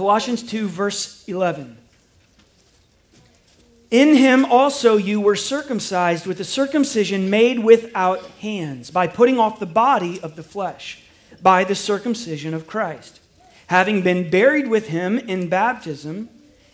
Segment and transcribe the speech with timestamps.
[0.00, 1.76] Colossians 2, verse 11.
[3.90, 9.60] In him also you were circumcised with a circumcision made without hands, by putting off
[9.60, 11.02] the body of the flesh,
[11.42, 13.20] by the circumcision of Christ,
[13.66, 16.30] having been buried with him in baptism,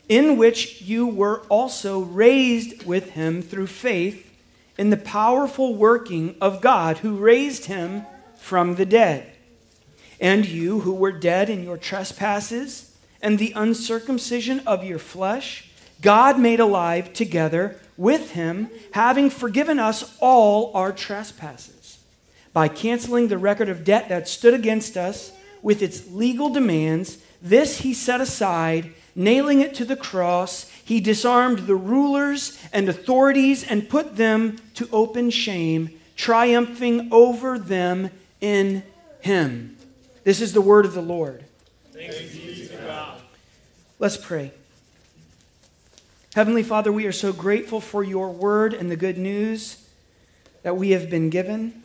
[0.09, 4.33] in which you were also raised with him through faith
[4.79, 8.07] in the powerful working of God who raised him
[8.37, 9.33] from the dead.
[10.21, 12.86] And you who were dead in your trespasses
[13.23, 15.71] and the uncircumcision of your flesh,
[16.03, 21.99] God made alive together with him, having forgiven us all our trespasses,
[22.53, 27.19] by canceling the record of debt that stood against us with its legal demands.
[27.41, 30.71] This he set aside, nailing it to the cross.
[30.85, 38.11] He disarmed the rulers and authorities and put them to open shame, triumphing over them
[38.41, 38.83] in
[39.21, 39.77] him.
[40.25, 41.46] This is the word of the Lord.
[43.99, 44.53] Let's pray.
[46.35, 49.83] Heavenly Father, we are so grateful for your word and the good news
[50.63, 51.83] that we have been given.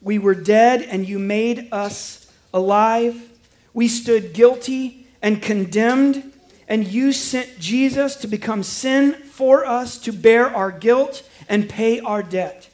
[0.00, 3.28] We were dead and you made us alive.
[3.72, 6.32] We stood guilty and condemned,
[6.68, 11.98] and you sent Jesus to become sin for us, to bear our guilt and pay
[11.98, 12.68] our debt.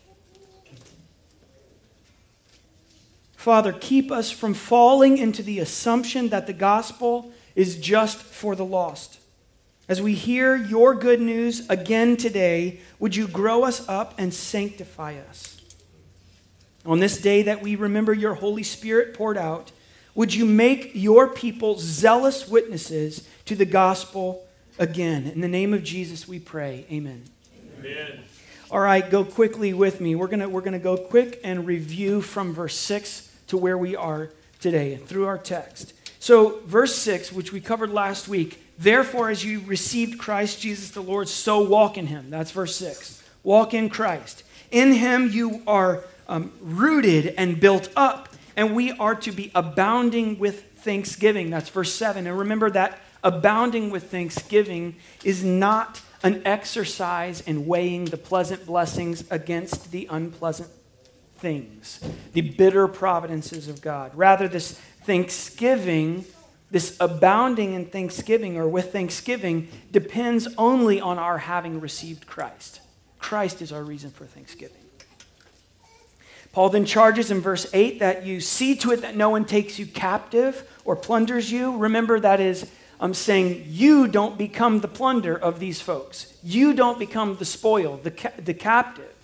[3.41, 8.67] Father, keep us from falling into the assumption that the gospel is just for the
[8.67, 9.19] lost.
[9.89, 15.15] As we hear your good news again today, would you grow us up and sanctify
[15.27, 15.59] us?
[16.85, 19.73] On this day that we remember your Holy Spirit poured out,
[20.15, 24.47] would you make your people zealous witnesses to the gospel
[24.79, 25.27] again?
[25.27, 26.85] In the name of Jesus, we pray.
[26.93, 27.25] Amen.
[27.79, 28.21] Amen.
[28.71, 30.15] All right, go quickly with me.
[30.15, 33.95] We're going we're going to go quick and review from verse 6 to where we
[33.95, 35.93] are today through our text.
[36.19, 41.03] So, verse 6, which we covered last week, Therefore, as you received Christ Jesus the
[41.03, 42.31] Lord, so walk in him.
[42.31, 43.23] That's verse 6.
[43.43, 44.43] Walk in Christ.
[44.71, 50.39] In him you are um, rooted and built up, and we are to be abounding
[50.39, 51.51] with thanksgiving.
[51.51, 52.27] That's verse 7.
[52.27, 59.31] And remember that abounding with thanksgiving is not an exercise in weighing the pleasant blessings
[59.31, 60.71] against the unpleasant
[61.41, 62.01] things,
[62.33, 64.13] the bitter providences of God.
[64.15, 64.73] Rather, this
[65.05, 66.25] thanksgiving
[66.71, 72.81] this abounding in thanksgiving or with thanksgiving depends only on our having received Christ.
[73.19, 74.77] Christ is our reason for thanksgiving.
[76.53, 79.79] Paul then charges in verse 8 that you see to it that no one takes
[79.79, 81.77] you captive or plunders you.
[81.77, 82.71] Remember, that is
[83.01, 86.37] I'm saying you don't become the plunder of these folks.
[86.43, 89.15] You don't become the spoil, the, ca- the captive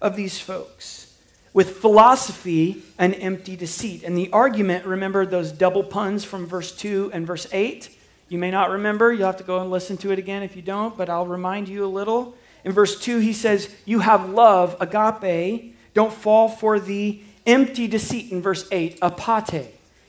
[0.00, 1.11] of these folks
[1.54, 4.02] with philosophy and empty deceit.
[4.02, 7.90] And the argument, remember those double puns from verse 2 and verse 8?
[8.28, 9.12] You may not remember.
[9.12, 11.68] You'll have to go and listen to it again if you don't, but I'll remind
[11.68, 12.34] you a little.
[12.64, 15.74] In verse 2, he says, You have love, agape.
[15.94, 19.66] Don't fall for the empty deceit in verse 8, apate.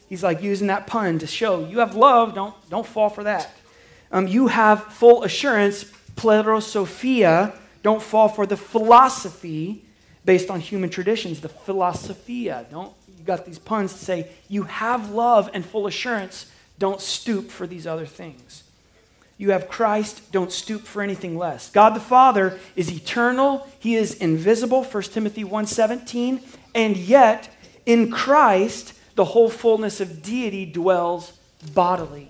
[0.08, 3.50] He's like using that pun to show you have love, don't, don't fall for that.
[4.12, 7.58] Um, you have full assurance, plerophoria.
[7.82, 9.84] Don't fall for the philosophy
[10.26, 12.66] based on human traditions, the philosophia.
[12.72, 16.52] Don't you got these puns to say you have love and full assurance.
[16.80, 18.64] Don't stoop for these other things.
[19.38, 21.70] You have Christ, don't stoop for anything less.
[21.70, 26.42] God the Father is eternal, he is invisible, 1 Timothy 1:17,
[26.76, 27.54] and yet
[27.86, 31.34] in Christ the whole fullness of deity dwells
[31.74, 32.30] bodily.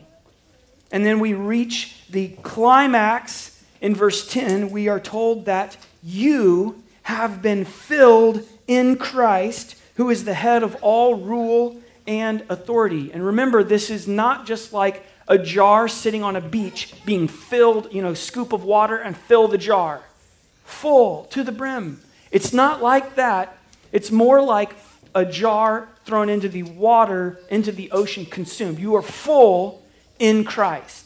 [0.91, 4.69] And then we reach the climax in verse 10.
[4.69, 10.75] We are told that you have been filled in Christ, who is the head of
[10.81, 13.11] all rule and authority.
[13.11, 17.93] And remember, this is not just like a jar sitting on a beach being filled,
[17.93, 20.01] you know, scoop of water and fill the jar
[20.63, 22.01] full to the brim.
[22.31, 23.57] It's not like that.
[23.91, 24.75] It's more like
[25.13, 28.79] a jar thrown into the water, into the ocean, consumed.
[28.79, 29.83] You are full
[30.19, 31.02] in Christ.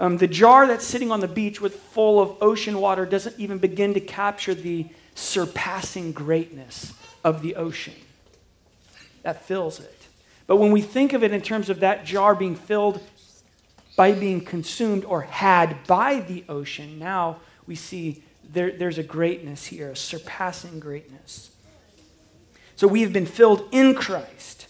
[0.00, 3.58] Um, the jar that's sitting on the beach with full of ocean water doesn't even
[3.58, 7.94] begin to capture the surpassing greatness of the ocean
[9.22, 10.08] that fills it.
[10.46, 13.02] But when we think of it in terms of that jar being filled
[13.94, 17.36] by being consumed or had by the ocean, now
[17.66, 21.50] we see there, there's a greatness here, a surpassing greatness.
[22.74, 24.66] So we have been filled in Christ.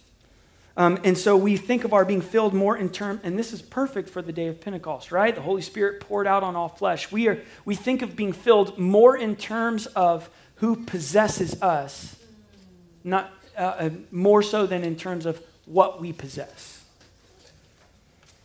[0.81, 3.61] Um, and so we think of our being filled more in term, and this is
[3.61, 5.35] perfect for the day of Pentecost, right?
[5.35, 7.13] The Holy Spirit poured out on all flesh.
[7.13, 12.17] We, are, we think of being filled more in terms of who possesses us,
[13.05, 16.83] not uh, uh, more so than in terms of what we possess.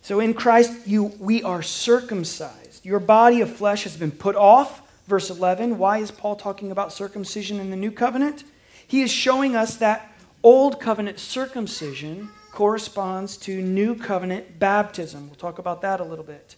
[0.02, 2.84] So in Christ, you, we are circumcised.
[2.84, 4.82] Your body of flesh has been put off.
[5.06, 5.78] Verse 11.
[5.78, 8.44] Why is Paul talking about circumcision in the new covenant?
[8.86, 10.12] He is showing us that
[10.46, 15.26] old covenant circumcision corresponds to new covenant baptism.
[15.26, 16.54] We'll talk about that a little bit.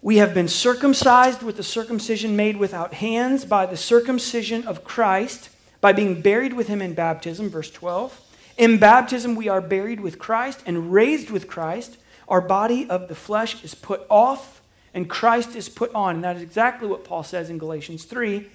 [0.00, 5.50] We have been circumcised with the circumcision made without hands by the circumcision of Christ,
[5.82, 8.18] by being buried with him in baptism, verse 12.
[8.56, 11.98] In baptism, we are buried with Christ and raised with Christ.
[12.26, 14.62] Our body of the flesh is put off
[14.94, 16.14] and Christ is put on.
[16.14, 18.48] And that is exactly what Paul says in Galatians 3,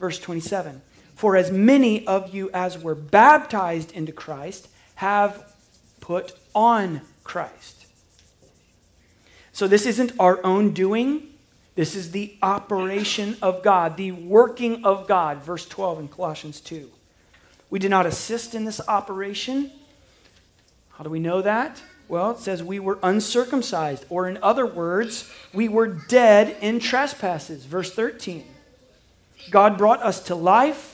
[0.00, 0.82] verse 27.
[1.20, 5.52] For as many of you as were baptized into Christ have
[6.00, 7.84] put on Christ.
[9.52, 11.24] So this isn't our own doing.
[11.74, 15.42] This is the operation of God, the working of God.
[15.42, 16.88] Verse 12 in Colossians 2.
[17.68, 19.70] We did not assist in this operation.
[20.92, 21.82] How do we know that?
[22.08, 27.66] Well, it says we were uncircumcised, or in other words, we were dead in trespasses.
[27.66, 28.46] Verse 13.
[29.50, 30.89] God brought us to life,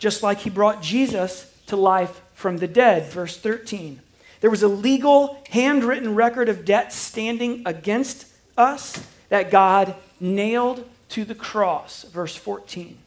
[0.00, 3.12] just like He brought Jesus to life from the dead.
[3.12, 4.00] Verse 13.
[4.40, 8.26] There was a legal, handwritten record of debt standing against
[8.56, 12.04] us that God nailed to the cross.
[12.04, 12.98] Verse 14.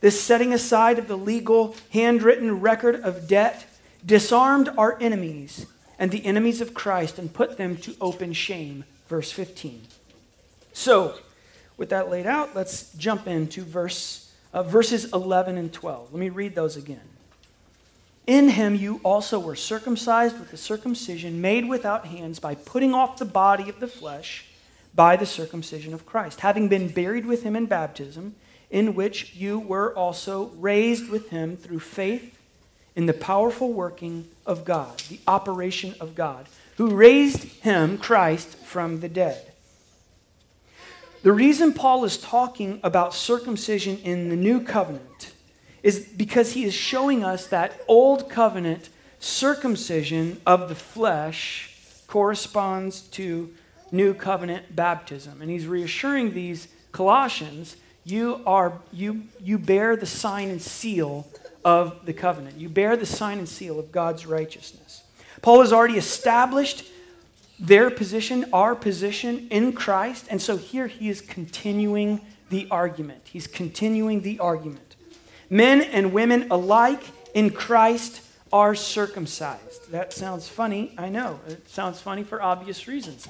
[0.00, 3.66] This setting aside of the legal, handwritten record of debt
[4.04, 5.66] disarmed our enemies
[5.98, 8.84] and the enemies of Christ and put them to open shame.
[9.08, 9.82] Verse 15.
[10.72, 11.16] So,
[11.76, 14.25] with that laid out, let's jump into verse,
[14.56, 16.14] uh, verses 11 and 12.
[16.14, 17.02] Let me read those again.
[18.26, 23.18] In him you also were circumcised with the circumcision made without hands by putting off
[23.18, 24.46] the body of the flesh
[24.94, 28.34] by the circumcision of Christ, having been buried with him in baptism,
[28.70, 32.38] in which you were also raised with him through faith
[32.96, 36.46] in the powerful working of God, the operation of God,
[36.78, 39.52] who raised him, Christ, from the dead.
[41.22, 45.32] The reason Paul is talking about circumcision in the new covenant
[45.82, 51.74] is because he is showing us that old covenant circumcision of the flesh
[52.06, 53.52] corresponds to
[53.90, 55.42] new covenant baptism.
[55.42, 61.26] And he's reassuring these Colossians you, are, you, you bear the sign and seal
[61.64, 62.56] of the covenant.
[62.56, 65.02] You bear the sign and seal of God's righteousness.
[65.42, 66.84] Paul has already established
[67.58, 72.20] their position, our position in Christ, and so here he is continuing
[72.50, 73.22] the argument.
[73.32, 74.96] He's continuing the argument.
[75.48, 77.02] Men and women alike
[77.34, 78.22] in Christ
[78.52, 79.90] are circumcised.
[79.90, 81.40] That sounds funny, I know.
[81.48, 83.28] It sounds funny for obvious reasons.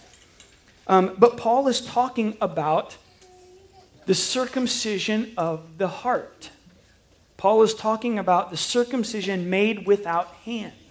[0.87, 2.96] Um, but Paul is talking about
[4.06, 6.50] the circumcision of the heart.
[7.37, 10.86] Paul is talking about the circumcision made without hands.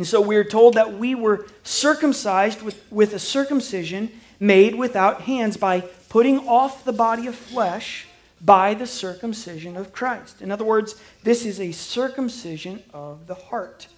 [0.00, 4.10] And so we're told that we were circumcised with, with a circumcision
[4.40, 8.06] made without hands by putting off the body of flesh
[8.40, 10.40] by the circumcision of Christ.
[10.40, 13.88] In other words, this is a circumcision of the heart.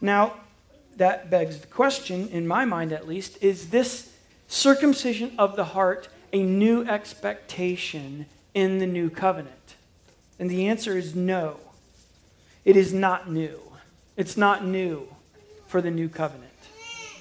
[0.00, 0.40] Now,
[0.96, 4.12] that begs the question, in my mind at least, is this
[4.48, 9.76] circumcision of the heart a new expectation in the new covenant?
[10.40, 11.60] And the answer is no.
[12.64, 13.60] It is not new.
[14.16, 15.11] It's not new
[15.72, 16.52] for the new covenant.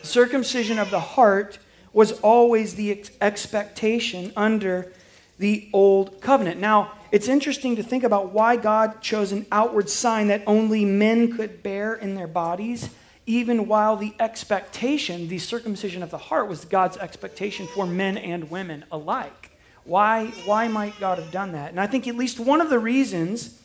[0.03, 1.57] Circumcision of the heart
[1.93, 4.91] was always the ex- expectation under
[5.39, 6.59] the old covenant.
[6.59, 11.37] Now, it's interesting to think about why God chose an outward sign that only men
[11.37, 12.89] could bear in their bodies,
[13.25, 18.51] even while the expectation, the circumcision of the heart, was God's expectation for men and
[18.51, 19.51] women alike.
[19.85, 21.71] Why, why might God have done that?
[21.71, 23.57] And I think at least one of the reasons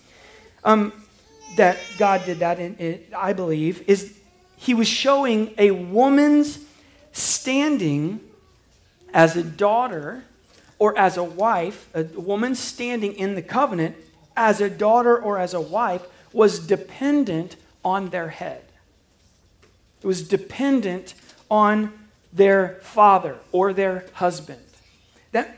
[0.62, 0.92] um,
[1.56, 4.16] that God did that, in, I believe, is
[4.56, 6.58] he was showing a woman's
[7.12, 8.20] standing
[9.12, 10.24] as a daughter
[10.78, 13.96] or as a wife, a woman standing in the covenant
[14.36, 18.62] as a daughter or as a wife was dependent on their head.
[20.02, 21.14] It was dependent
[21.50, 21.92] on
[22.32, 24.60] their father or their husband.
[25.32, 25.56] That,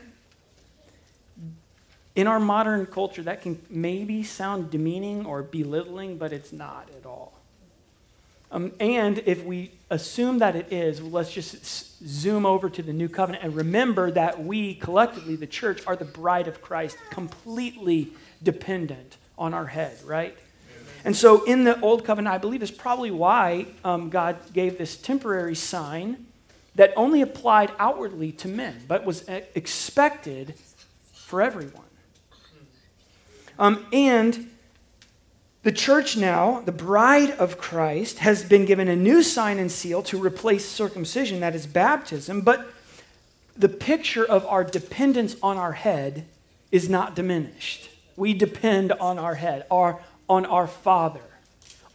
[2.15, 7.05] in our modern culture, that can maybe sound demeaning or belittling, but it's not at
[7.05, 7.38] all.
[8.51, 12.93] Um, and if we assume that it is, well, let's just zoom over to the
[12.93, 18.09] new covenant and remember that we, collectively, the church, are the bride of Christ, completely
[18.41, 20.35] dependent on our head, right?
[21.05, 24.97] And so in the old covenant, I believe is probably why um, God gave this
[24.97, 26.25] temporary sign
[26.75, 30.55] that only applied outwardly to men, but was expected
[31.13, 31.83] for everyone.
[33.57, 34.49] Um, and
[35.69, 40.01] The church now, the bride of Christ, has been given a new sign and seal
[40.01, 42.73] to replace circumcision, that is baptism, but
[43.55, 46.25] the picture of our dependence on our head
[46.71, 47.87] is not diminished.
[48.15, 51.21] We depend on our head, our, on our father,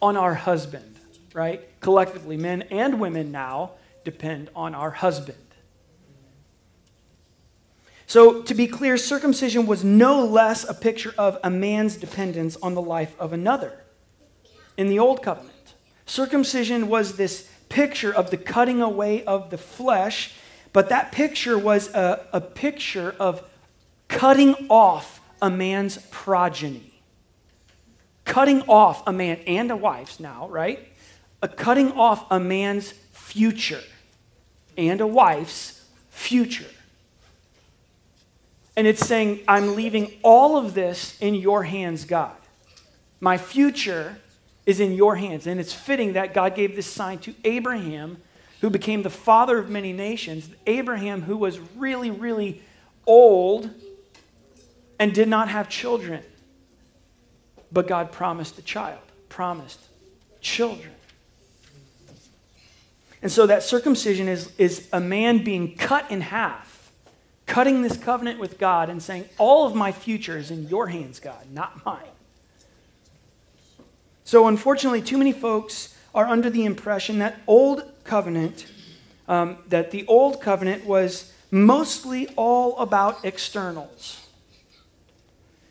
[0.01, 0.95] on our husband,
[1.33, 1.61] right?
[1.81, 3.73] Collectively, men and women now
[4.05, 5.44] depend on our husband.
[8.07, 12.75] So, to be clear, circumcision was no less a picture of a man's dependence on
[12.75, 13.81] the life of another
[14.77, 15.75] in the Old Covenant.
[16.07, 20.35] Circumcision was this picture of the cutting away of the flesh,
[20.73, 23.43] but that picture was a, a picture of
[24.09, 26.93] cutting off a man's progeny.
[28.25, 30.89] Cutting off a man and a wife's now, right?
[31.43, 33.83] A cutting off a man's future
[34.77, 36.71] and a wife's future.
[38.77, 42.37] And it's saying, I'm leaving all of this in your hands, God.
[43.21, 44.19] My future
[44.67, 45.47] is in your hands.
[45.47, 48.19] And it's fitting that God gave this sign to Abraham,
[48.61, 50.49] who became the father of many nations.
[50.67, 52.63] Abraham, who was really, really
[53.07, 53.71] old
[54.99, 56.23] and did not have children.
[57.71, 59.81] But God promised a child, promised
[60.41, 60.93] children.
[63.23, 66.74] And so that circumcision is, is a man being cut in half
[67.47, 71.21] cutting this covenant with God and saying, All of my future is in your hands,
[71.21, 72.03] God, not mine.
[74.25, 78.67] So, unfortunately, too many folks are under the impression that old covenant,
[79.29, 84.21] um, that the old covenant was mostly all about externals.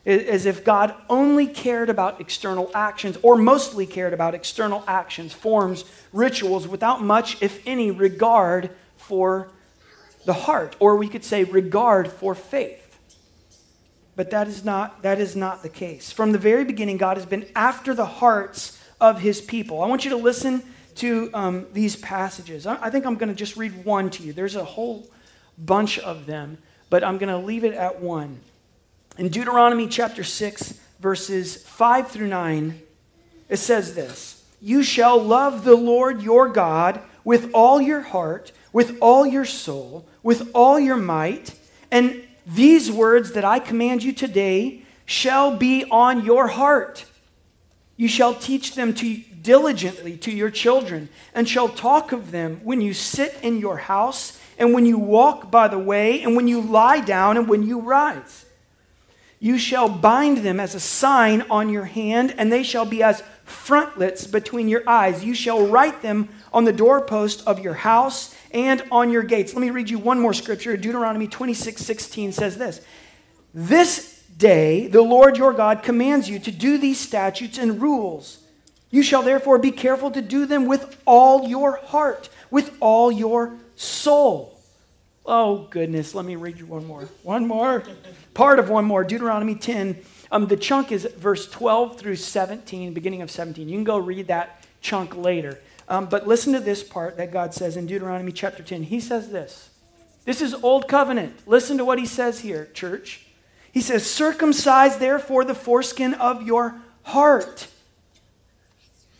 [0.06, 5.84] As if God only cared about external actions, or mostly cared about external actions, forms,
[6.12, 9.50] rituals, without much, if any, regard for
[10.24, 12.80] the heart, or we could say regard for faith.
[14.16, 16.12] But that is not, that is not the case.
[16.12, 19.82] From the very beginning, God has been after the hearts of his people.
[19.82, 20.62] I want you to listen
[20.96, 22.66] to um, these passages.
[22.66, 24.32] I, I think I'm going to just read one to you.
[24.32, 25.08] There's a whole
[25.58, 26.58] bunch of them,
[26.90, 28.40] but I'm going to leave it at one.
[29.18, 32.80] In Deuteronomy chapter 6, verses 5 through 9,
[33.48, 38.96] it says this You shall love the Lord your God with all your heart, with
[39.00, 41.54] all your soul with all your might,
[41.92, 47.04] and these words that I command you today shall be on your heart.
[47.96, 52.80] You shall teach them to diligently to your children, and shall talk of them when
[52.80, 56.60] you sit in your house, and when you walk by the way, and when you
[56.60, 58.46] lie down, and when you rise.
[59.38, 63.22] You shall bind them as a sign on your hand, and they shall be as
[63.44, 65.22] frontlets between your eyes.
[65.22, 69.52] You shall write them on the doorpost of your house and on your gates.
[69.52, 70.76] Let me read you one more scripture.
[70.76, 72.80] Deuteronomy 26 16 says this
[73.52, 78.38] This day the Lord your God commands you to do these statutes and rules.
[78.90, 83.54] You shall therefore be careful to do them with all your heart, with all your
[83.74, 84.52] soul.
[85.26, 86.14] Oh, goodness.
[86.14, 87.08] Let me read you one more.
[87.22, 87.82] One more.
[88.34, 89.02] Part of one more.
[89.02, 90.00] Deuteronomy 10.
[90.30, 93.68] Um, the chunk is verse 12 through 17, beginning of 17.
[93.68, 95.58] You can go read that chunk later.
[95.88, 98.84] Um, but listen to this part that God says in Deuteronomy chapter 10.
[98.84, 99.70] He says this.
[100.24, 101.46] This is Old Covenant.
[101.46, 103.26] Listen to what he says here, church.
[103.72, 107.68] He says, Circumcise therefore the foreskin of your heart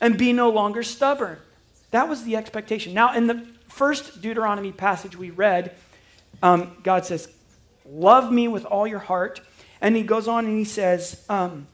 [0.00, 1.38] and be no longer stubborn.
[1.90, 2.94] That was the expectation.
[2.94, 5.75] Now, in the first Deuteronomy passage we read,
[6.42, 7.28] um, God says,
[7.87, 9.40] Love me with all your heart.
[9.80, 11.66] And he goes on and he says, um,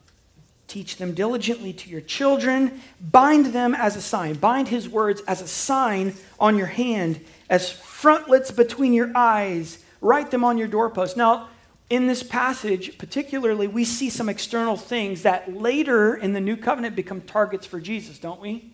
[0.70, 2.80] Teach them diligently to your children.
[3.00, 4.34] Bind them as a sign.
[4.34, 9.84] Bind his words as a sign on your hand, as frontlets between your eyes.
[10.00, 11.16] Write them on your doorpost.
[11.16, 11.48] Now,
[11.90, 16.94] in this passage, particularly, we see some external things that later in the new covenant
[16.94, 18.72] become targets for Jesus, don't we?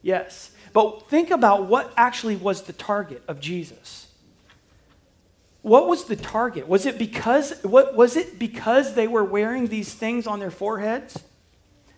[0.00, 0.52] Yes.
[0.72, 4.06] But think about what actually was the target of Jesus.
[5.62, 6.68] What was the target?
[6.68, 11.20] Was it because what was it because they were wearing these things on their foreheads?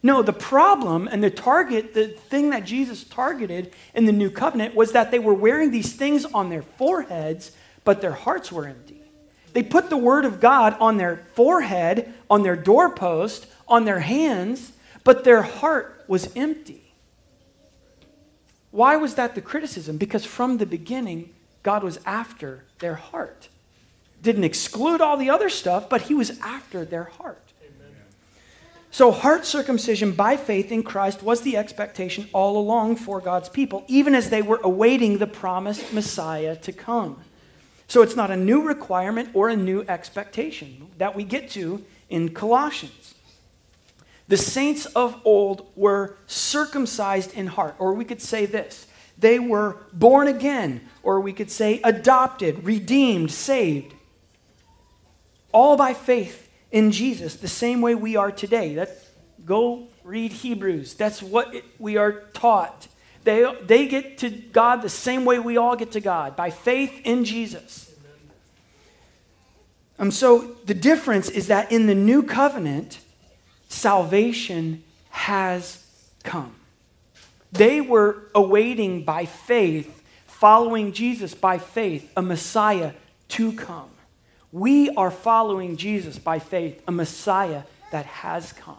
[0.04, 4.74] No, the problem and the target, the thing that Jesus targeted in the new covenant
[4.74, 7.52] was that they were wearing these things on their foreheads,
[7.84, 9.00] but their hearts were empty.
[9.54, 14.72] They put the word of God on their forehead, on their doorpost, on their hands,
[15.04, 16.82] but their heart was empty.
[18.72, 19.96] Why was that the criticism?
[19.96, 21.32] Because from the beginning,
[21.62, 23.48] God was after their heart.
[24.20, 27.43] Didn't exclude all the other stuff, but he was after their heart.
[28.94, 33.84] So, heart circumcision by faith in Christ was the expectation all along for God's people,
[33.88, 37.20] even as they were awaiting the promised Messiah to come.
[37.88, 42.34] So, it's not a new requirement or a new expectation that we get to in
[42.34, 43.16] Colossians.
[44.28, 48.86] The saints of old were circumcised in heart, or we could say this
[49.18, 53.92] they were born again, or we could say adopted, redeemed, saved.
[55.50, 56.43] All by faith
[56.74, 58.74] in Jesus, the same way we are today.
[58.74, 58.98] That,
[59.46, 60.94] go read Hebrews.
[60.94, 62.88] That's what it, we are taught.
[63.22, 67.00] They, they get to God the same way we all get to God, by faith
[67.04, 67.94] in Jesus.
[70.00, 72.98] Um, so the difference is that in the new covenant,
[73.68, 75.86] salvation has
[76.24, 76.56] come.
[77.52, 82.94] They were awaiting by faith, following Jesus by faith, a Messiah
[83.28, 83.93] to come.
[84.54, 88.76] We are following Jesus by faith, a Messiah that has come.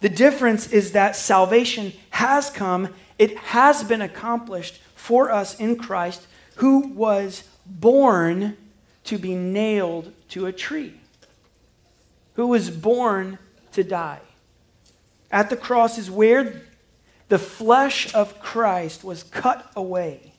[0.00, 6.26] The difference is that salvation has come, it has been accomplished for us in Christ,
[6.54, 8.56] who was born
[9.04, 10.94] to be nailed to a tree,
[12.32, 13.38] who was born
[13.72, 14.20] to die.
[15.30, 16.62] At the cross is where
[17.28, 20.31] the flesh of Christ was cut away.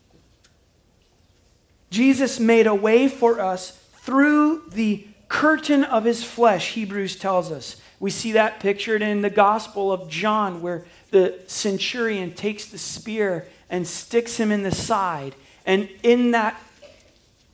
[1.94, 7.80] Jesus made a way for us through the curtain of his flesh, Hebrews tells us.
[8.00, 13.48] We see that pictured in the Gospel of John, where the centurion takes the spear
[13.70, 15.36] and sticks him in the side.
[15.68, 16.60] And in that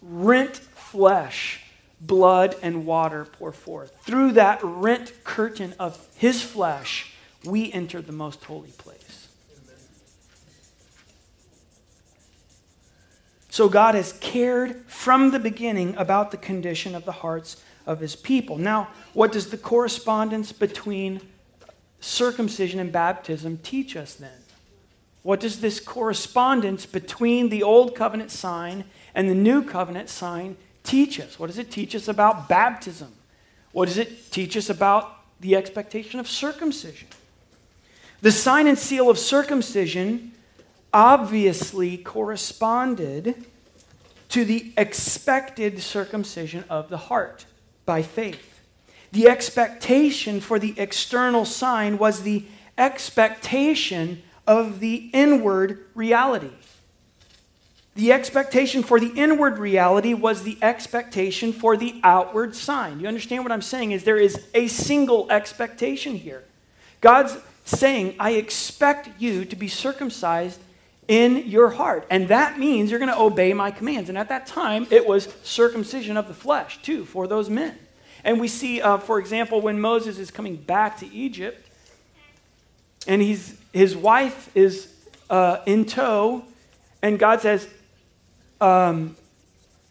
[0.02, 1.62] rent flesh,
[2.00, 3.94] blood and water pour forth.
[4.04, 8.99] Through that rent curtain of his flesh, we enter the most holy place.
[13.50, 18.16] So God has cared from the beginning about the condition of the hearts of his
[18.16, 18.58] people.
[18.58, 21.22] Now, what does the correspondence between
[22.00, 24.32] circumcision and baptism teach us then?
[25.24, 31.20] What does this correspondence between the old covenant sign and the new covenant sign teach
[31.20, 31.40] us?
[31.40, 33.14] What does it teach us about baptism?
[33.72, 37.08] What does it teach us about the expectation of circumcision?
[38.22, 40.34] The sign and seal of circumcision
[40.94, 43.46] obviously corresponded
[44.30, 47.46] to the expected circumcision of the heart
[47.86, 48.62] by faith.
[49.12, 52.46] The expectation for the external sign was the
[52.78, 56.52] expectation of the inward reality.
[57.96, 63.00] The expectation for the inward reality was the expectation for the outward sign.
[63.00, 63.92] You understand what I'm saying?
[63.92, 66.44] Is there is a single expectation here.
[67.02, 70.60] God's saying, I expect you to be circumcised
[71.10, 72.06] in your heart.
[72.12, 74.10] And that means you're going to obey my commands.
[74.10, 77.78] And at that time, it was circumcision of the flesh, too, for those men.
[78.24, 81.68] And we see, uh, for example, when Moses is coming back to Egypt,
[83.08, 84.94] and he's, his wife is
[85.32, 86.44] uh, in tow,
[87.02, 87.68] and God says,
[88.62, 89.16] um,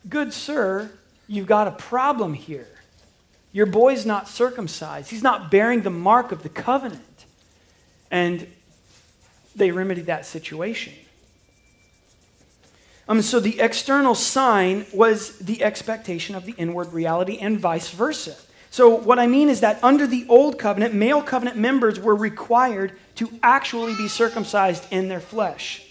[0.08, 0.88] Good sir,
[1.26, 2.68] you've got a problem here.
[3.50, 7.02] Your boy's not circumcised, he's not bearing the mark of the covenant.
[8.08, 8.46] And
[9.56, 10.94] they remedied that situation.
[13.08, 18.36] Um, so the external sign was the expectation of the inward reality, and vice versa.
[18.70, 22.92] So, what I mean is that under the old covenant, male covenant members were required
[23.14, 25.84] to actually be circumcised in their flesh.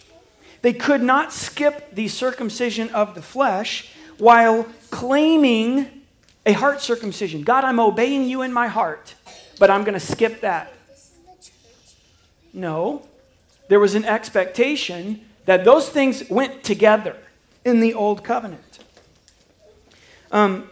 [0.62, 6.04] They could not skip the circumcision of the flesh while claiming
[6.46, 7.42] a heart circumcision.
[7.42, 9.16] God, I'm obeying you in my heart,
[9.60, 10.72] but I'm going to skip that.
[12.54, 13.08] No.
[13.70, 17.18] There was an expectation that those things went together
[17.66, 18.80] in the old covenant.
[20.30, 20.70] Um,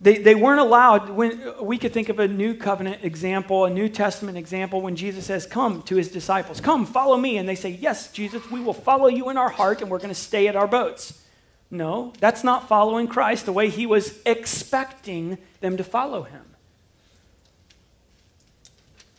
[0.00, 3.88] they, they weren't allowed, when, we could think of a new covenant example, a New
[3.88, 7.36] Testament example, when Jesus says, Come to his disciples, come, follow me.
[7.36, 10.08] And they say, Yes, Jesus, we will follow you in our heart and we're going
[10.08, 11.22] to stay at our boats.
[11.70, 16.42] No, that's not following Christ the way he was expecting them to follow him.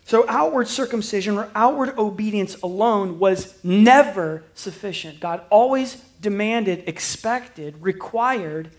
[0.07, 5.19] So, outward circumcision or outward obedience alone was never sufficient.
[5.19, 8.71] God always demanded, expected, required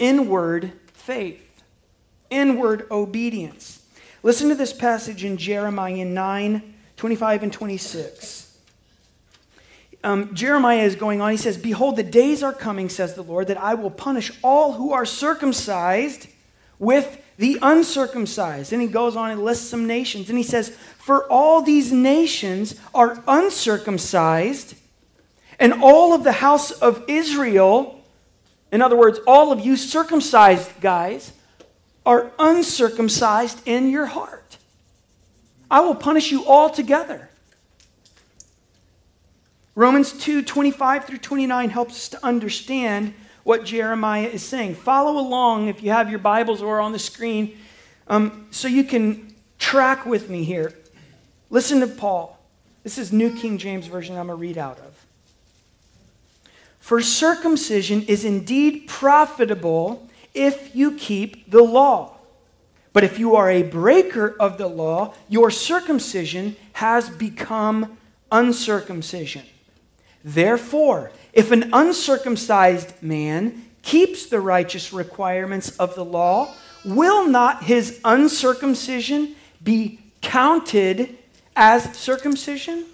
[0.00, 1.62] inward faith,
[2.30, 3.86] inward obedience.
[4.24, 8.58] Listen to this passage in Jeremiah 9 25 and 26.
[10.02, 11.30] Um, Jeremiah is going on.
[11.30, 14.72] He says, Behold, the days are coming, says the Lord, that I will punish all
[14.72, 16.26] who are circumcised
[16.80, 18.72] with the uncircumcised.
[18.72, 20.28] And he goes on and lists some nations.
[20.28, 24.74] And he says, For all these nations are uncircumcised,
[25.58, 28.02] and all of the house of Israel,
[28.72, 31.32] in other words, all of you circumcised guys,
[32.04, 34.58] are uncircumcised in your heart.
[35.70, 37.30] I will punish you all together.
[39.74, 43.14] Romans 2 25 through 29 helps us to understand
[43.44, 44.74] what Jeremiah is saying.
[44.74, 47.56] Follow along if you have your Bibles or on the screen
[48.08, 50.74] um, so you can track with me here.
[51.50, 52.38] Listen to Paul.
[52.82, 55.06] This is New King James Version I'm going to read out of.
[56.80, 62.16] For circumcision is indeed profitable if you keep the law.
[62.92, 67.96] But if you are a breaker of the law, your circumcision has become
[68.30, 69.44] uncircumcision.
[70.22, 78.00] Therefore, if an uncircumcised man keeps the righteous requirements of the law, will not his
[78.04, 81.18] uncircumcision be counted
[81.56, 82.86] as circumcision?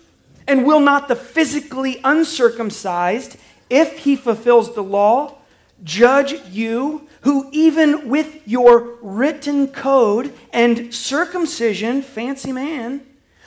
[0.49, 3.37] And will not the physically uncircumcised,
[3.69, 5.37] if he fulfills the law,
[5.85, 13.03] judge you, who even with your written code and circumcision, fancy man,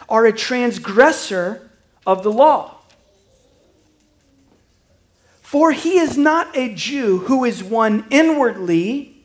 [0.08, 1.70] are a transgressor
[2.06, 2.83] of the law?
[5.54, 9.24] For he is not a Jew who is one inwardly,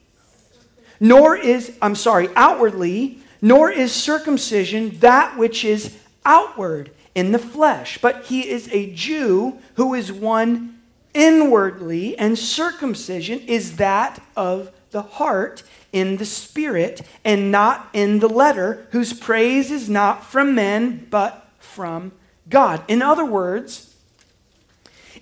[1.01, 7.97] nor is, I'm sorry, outwardly, nor is circumcision that which is outward in the flesh,
[8.03, 10.79] but he is a Jew who is one
[11.15, 15.63] inwardly, and circumcision is that of the heart
[15.95, 21.51] in the spirit and not in the letter, whose praise is not from men but
[21.59, 22.13] from
[22.51, 22.85] God.
[22.87, 23.88] In other words,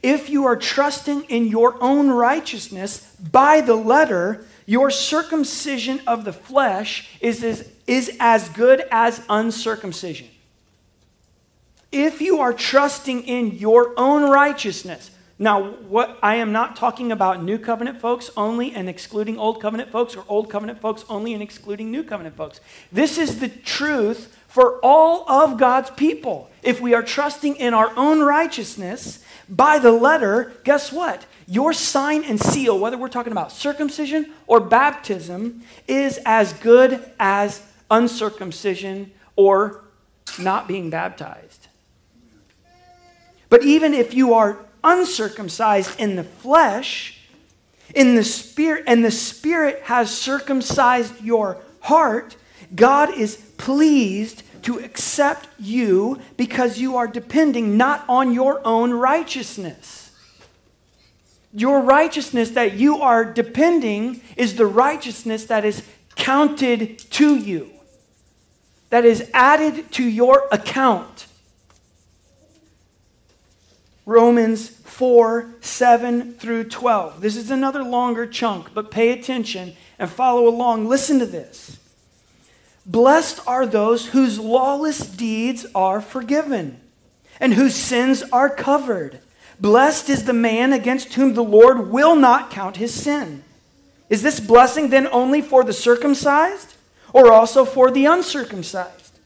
[0.02, 6.32] if you are trusting in your own righteousness by the letter, your circumcision of the
[6.32, 10.28] flesh is as, is as good as uncircumcision.
[11.92, 17.42] If you are trusting in your own righteousness, now, what I am not talking about
[17.42, 21.42] new covenant folks only and excluding old covenant folks or old covenant folks only and
[21.42, 22.60] excluding new covenant folks.
[22.90, 26.50] This is the truth for all of God's people.
[26.62, 31.26] If we are trusting in our own righteousness by the letter, guess what?
[31.46, 37.62] Your sign and seal, whether we're talking about circumcision or baptism, is as good as
[37.90, 39.84] uncircumcision or
[40.38, 41.68] not being baptized.
[43.48, 47.20] But even if you are uncircumcised in the flesh,
[47.94, 52.36] in the spirit, and the spirit has circumcised your heart,
[52.74, 60.10] God is pleased to accept you because you are depending not on your own righteousness.
[61.52, 65.82] Your righteousness that you are depending is the righteousness that is
[66.16, 67.70] counted to you,
[68.90, 71.26] that is added to your account.
[74.04, 77.20] Romans 4 7 through 12.
[77.20, 80.88] This is another longer chunk, but pay attention and follow along.
[80.88, 81.78] Listen to this.
[82.86, 86.80] Blessed are those whose lawless deeds are forgiven
[87.40, 89.18] and whose sins are covered.
[89.60, 93.42] Blessed is the man against whom the Lord will not count his sin.
[94.08, 96.74] Is this blessing then only for the circumcised
[97.12, 99.18] or also for the uncircumcised?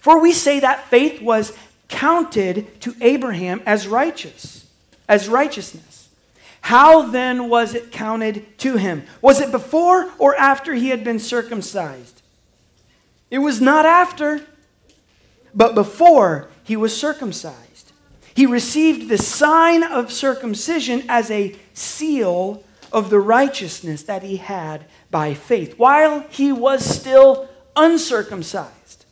[0.00, 1.52] For we say that faith was
[1.88, 4.66] counted to Abraham as righteous,
[5.08, 6.08] as righteousness.
[6.62, 9.04] How then was it counted to him?
[9.22, 12.15] Was it before or after he had been circumcised?
[13.30, 14.46] It was not after,
[15.54, 17.92] but before he was circumcised.
[18.34, 22.62] He received the sign of circumcision as a seal
[22.92, 29.06] of the righteousness that he had by faith while he was still uncircumcised.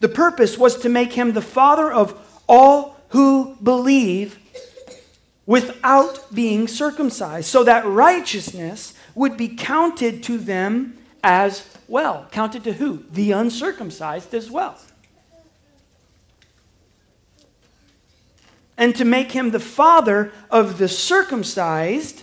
[0.00, 4.38] The purpose was to make him the father of all who believe
[5.46, 12.28] without being circumcised, so that righteousness would be counted to them as well.
[12.30, 13.02] Counted to who?
[13.10, 14.78] The uncircumcised as well.
[18.78, 22.22] And to make him the father of the circumcised,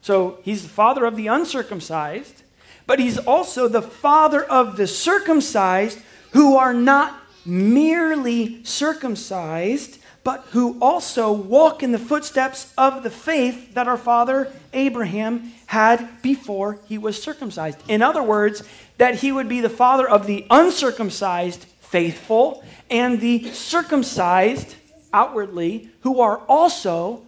[0.00, 2.44] so he's the father of the uncircumcised,
[2.86, 5.98] but he's also the father of the circumcised
[6.30, 13.74] who are not merely circumcised, but who also walk in the footsteps of the faith
[13.74, 17.78] that our father Abraham had before he was circumcised.
[17.86, 18.64] In other words,
[18.98, 24.74] that he would be the father of the uncircumcised faithful and the circumcised
[25.12, 27.22] outwardly who are also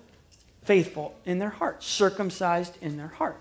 [0.65, 3.41] faithful in their heart, circumcised in their heart.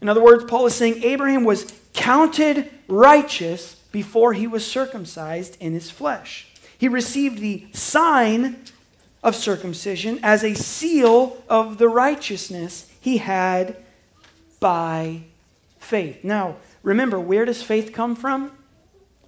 [0.00, 5.74] In other words, Paul is saying Abraham was counted righteous before he was circumcised in
[5.74, 6.48] his flesh.
[6.78, 8.64] He received the sign
[9.22, 13.76] of circumcision as a seal of the righteousness he had
[14.60, 15.22] by
[15.78, 16.22] faith.
[16.22, 18.52] Now, remember, where does faith come from?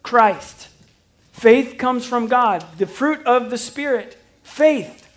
[0.03, 0.69] Christ.
[1.33, 2.65] Faith comes from God.
[2.79, 5.09] The fruit of the Spirit, faith.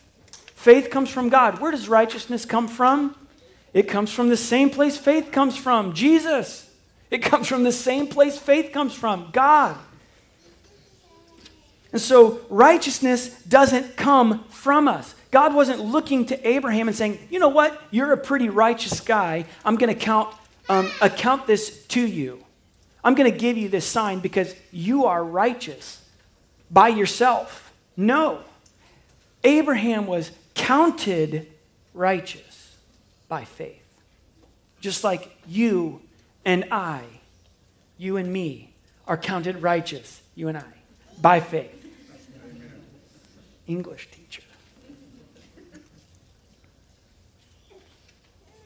[0.55, 1.59] Faith comes from God.
[1.59, 3.15] Where does righteousness come from?
[3.73, 6.69] It comes from the same place faith comes from Jesus.
[7.11, 9.77] It comes from the same place faith comes from God.
[11.91, 15.14] And so righteousness doesn't come from us.
[15.35, 19.43] God wasn't looking to Abraham and saying, you know what, you're a pretty righteous guy.
[19.65, 20.33] I'm going to count,
[20.69, 22.41] um, account this to you.
[23.03, 26.01] I'm going to give you this sign because you are righteous
[26.71, 27.73] by yourself.
[27.97, 28.39] No.
[29.43, 31.51] Abraham was counted
[31.93, 32.73] righteous
[33.27, 33.83] by faith.
[34.79, 35.99] Just like you
[36.45, 37.03] and I,
[37.97, 38.73] you and me,
[39.05, 40.63] are counted righteous, you and I,
[41.21, 41.85] by faith.
[43.67, 44.24] English teacher.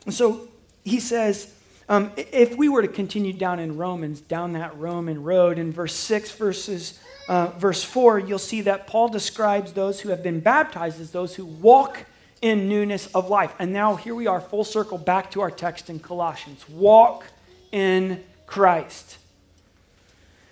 [0.06, 0.48] And so
[0.84, 1.54] he says,
[1.88, 5.96] um, if we were to continue down in Romans, down that Roman road, in verse
[5.96, 11.00] 6 verses, uh, verse 4, you'll see that Paul describes those who have been baptized
[11.00, 12.06] as those who walk
[12.42, 13.54] in newness of life.
[13.60, 17.26] And now here we are, full circle back to our text in Colossians walk
[17.72, 19.19] in Christ.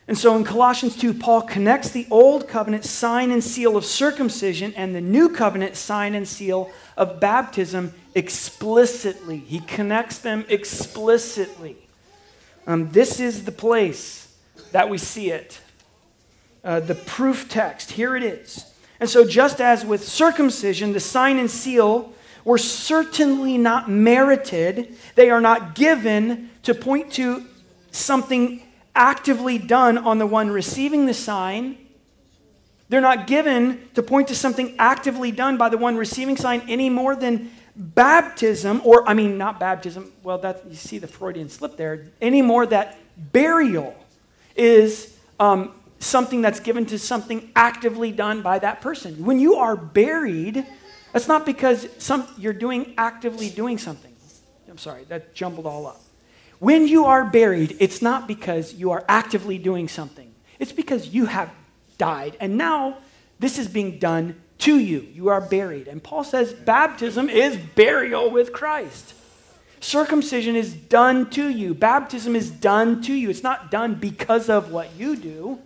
[0.07, 4.73] And so in Colossians 2, Paul connects the old covenant sign and seal of circumcision
[4.75, 9.39] and the new covenant sign and seal of baptism explicitly.
[9.39, 11.75] He connects them explicitly.
[12.65, 14.33] Um, this is the place
[14.71, 15.59] that we see it.
[16.63, 17.91] Uh, the proof text.
[17.91, 18.73] Here it is.
[18.99, 25.29] And so, just as with circumcision, the sign and seal were certainly not merited, they
[25.29, 27.45] are not given to point to
[27.91, 28.61] something
[28.97, 31.77] actively done on the one receiving the sign.
[32.89, 36.89] They're not given to point to something actively done by the one receiving sign any
[36.89, 41.77] more than baptism, or I mean, not baptism, well, that, you see the Freudian slip
[41.77, 42.97] there, any more that
[43.31, 43.95] burial
[44.55, 49.23] is um, something that's given to something actively done by that person.
[49.23, 50.65] When you are buried,
[51.13, 54.13] that's not because some, you're doing actively doing something.
[54.69, 56.01] I'm sorry, that jumbled all up.
[56.59, 61.25] When you are buried, it's not because you are actively doing something, it's because you
[61.25, 61.51] have
[61.97, 62.37] died.
[62.39, 62.97] And now
[63.39, 65.07] this is being done to you.
[65.13, 65.87] You are buried.
[65.87, 69.13] And Paul says baptism is burial with Christ.
[69.79, 71.75] Circumcision is done to you.
[71.75, 73.29] Baptism is done to you.
[73.29, 75.59] It's not done because of what you do.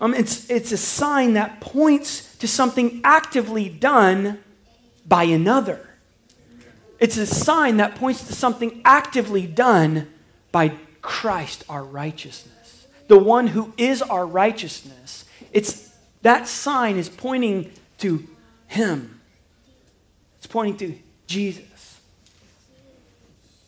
[0.00, 4.40] Um, it's, it's a sign that points to something actively done
[5.06, 5.88] by another.
[6.98, 10.08] It's a sign that points to something actively done
[10.50, 12.86] by Christ, our righteousness.
[13.08, 15.24] The one who is our righteousness.
[15.52, 18.26] It's that sign is pointing to
[18.66, 19.20] him.
[20.38, 22.00] It's pointing to Jesus.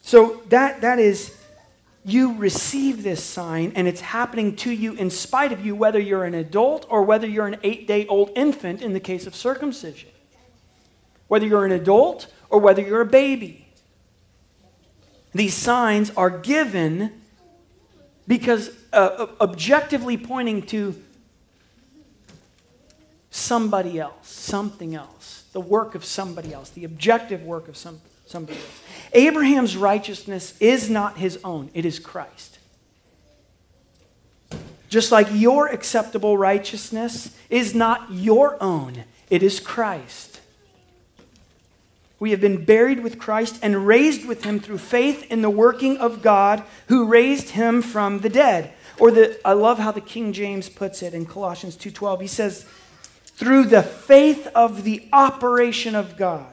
[0.03, 1.37] So that that is
[2.05, 6.25] you receive this sign and it's happening to you in spite of you whether you're
[6.25, 10.09] an adult or whether you're an 8-day-old infant in the case of circumcision.
[11.27, 13.68] Whether you're an adult or whether you're a baby.
[15.34, 17.20] These signs are given
[18.26, 20.94] because uh, objectively pointing to
[23.30, 28.58] somebody else, something else, the work of somebody else, the objective work of some, somebody
[28.58, 28.82] else.
[29.12, 32.58] Abraham's righteousness is not his own, it is Christ.
[34.88, 40.28] Just like your acceptable righteousness is not your own, it is Christ.
[42.20, 45.98] We have been buried with Christ and raised with him through faith in the working
[45.98, 48.72] of God who raised him from the dead.
[48.98, 52.20] Or the I love how the King James puts it in Colossians 2:12.
[52.20, 52.64] He says,
[53.37, 56.52] "Through the faith of the operation of God."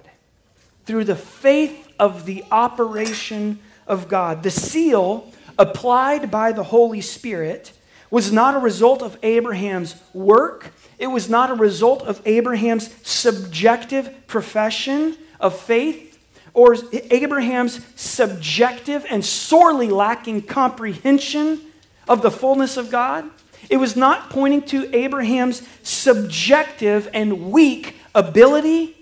[0.85, 4.43] Through the faith of the operation of God.
[4.43, 7.71] The seal applied by the Holy Spirit
[8.11, 10.71] was not a result of Abraham's work.
[10.99, 16.17] It was not a result of Abraham's subjective profession of faith
[16.53, 16.75] or
[17.11, 21.59] Abraham's subjective and sorely lacking comprehension
[22.07, 23.29] of the fullness of God.
[23.69, 28.95] It was not pointing to Abraham's subjective and weak ability.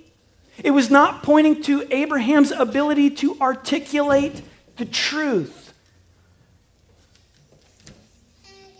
[0.63, 4.41] It was not pointing to Abraham's ability to articulate
[4.77, 5.73] the truth.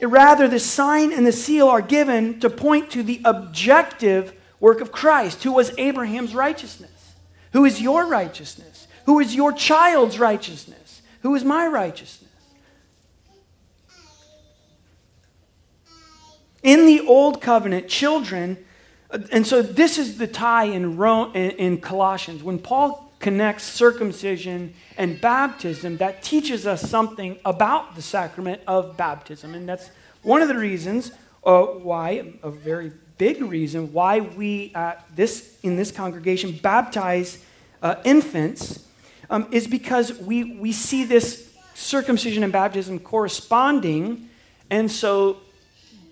[0.01, 4.91] Rather, the sign and the seal are given to point to the objective work of
[4.91, 6.92] Christ, who was Abraham's righteousness.
[7.53, 8.87] Who is your righteousness?
[9.05, 11.01] Who is your child's righteousness?
[11.21, 12.29] Who is my righteousness?
[16.61, 18.57] In the Old Covenant, children,
[19.31, 22.41] and so this is the tie in, Rome, in Colossians.
[22.41, 29.53] When Paul connects circumcision and baptism, that teaches us something about the sacrament of baptism.
[29.53, 29.91] And that's
[30.23, 31.11] one of the reasons
[31.43, 37.43] uh, why, a very big reason why we uh, this in this congregation baptize
[37.81, 38.87] uh, infants
[39.29, 44.29] um, is because we we see this circumcision and baptism corresponding,
[44.69, 45.37] and so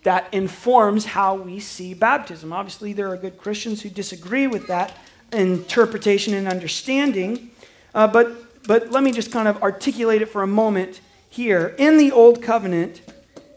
[0.03, 2.51] that informs how we see baptism.
[2.51, 4.97] Obviously, there are good Christians who disagree with that
[5.31, 7.51] interpretation and understanding,
[7.93, 11.75] uh, but, but let me just kind of articulate it for a moment here.
[11.77, 13.01] In the Old Covenant,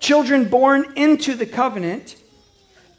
[0.01, 2.17] children born into the covenant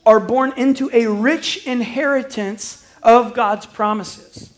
[0.06, 4.52] are born into a rich inheritance of God's promises.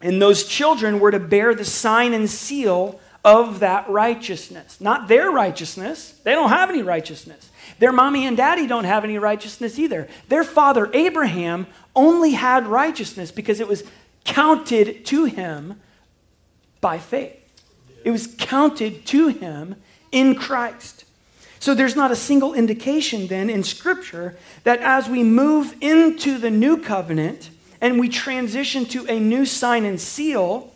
[0.00, 4.80] And those children were to bear the sign and seal of that righteousness.
[4.80, 7.50] Not their righteousness, they don't have any righteousness.
[7.78, 10.08] Their mommy and daddy don't have any righteousness either.
[10.28, 13.82] Their father, Abraham, only had righteousness because it was
[14.24, 15.80] counted to him
[16.80, 17.36] by faith.
[18.04, 19.74] It was counted to him
[20.12, 21.05] in Christ.
[21.58, 26.50] So there's not a single indication then in Scripture that as we move into the
[26.50, 30.72] new covenant and we transition to a new sign and seal,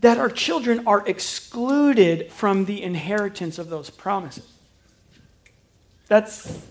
[0.00, 4.48] that our children are excluded from the inheritance of those promises.
[6.06, 6.62] That's,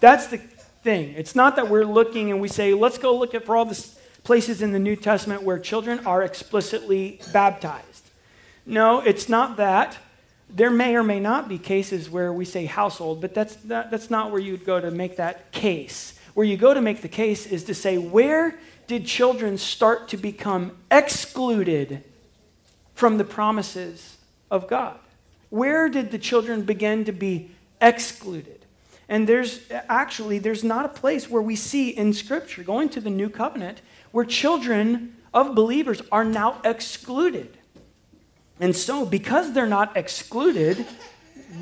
[0.00, 1.14] that's the thing.
[1.16, 3.88] It's not that we're looking and we say, let's go look at for all the
[4.24, 8.10] places in the New Testament where children are explicitly baptized.
[8.66, 9.96] No, it's not that.
[10.48, 14.10] There may or may not be cases where we say household, but that's not, that's
[14.10, 16.18] not where you'd go to make that case.
[16.34, 20.16] Where you go to make the case is to say, where did children start to
[20.16, 22.04] become excluded
[22.94, 24.16] from the promises
[24.50, 24.98] of God?
[25.50, 28.64] Where did the children begin to be excluded?
[29.08, 33.10] And there's actually there's not a place where we see in scripture going to the
[33.10, 33.80] new covenant
[34.10, 37.56] where children of believers are now excluded.
[38.60, 40.86] And so because they're not excluded,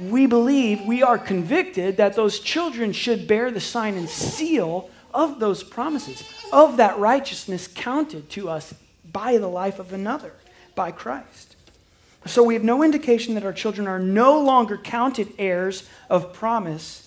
[0.08, 5.38] we believe we are convicted that those children should bear the sign and seal of
[5.38, 8.74] those promises, of that righteousness counted to us
[9.12, 10.32] by the life of another,
[10.74, 11.56] by Christ.
[12.26, 17.04] So we have no indication that our children are no longer counted heirs of promise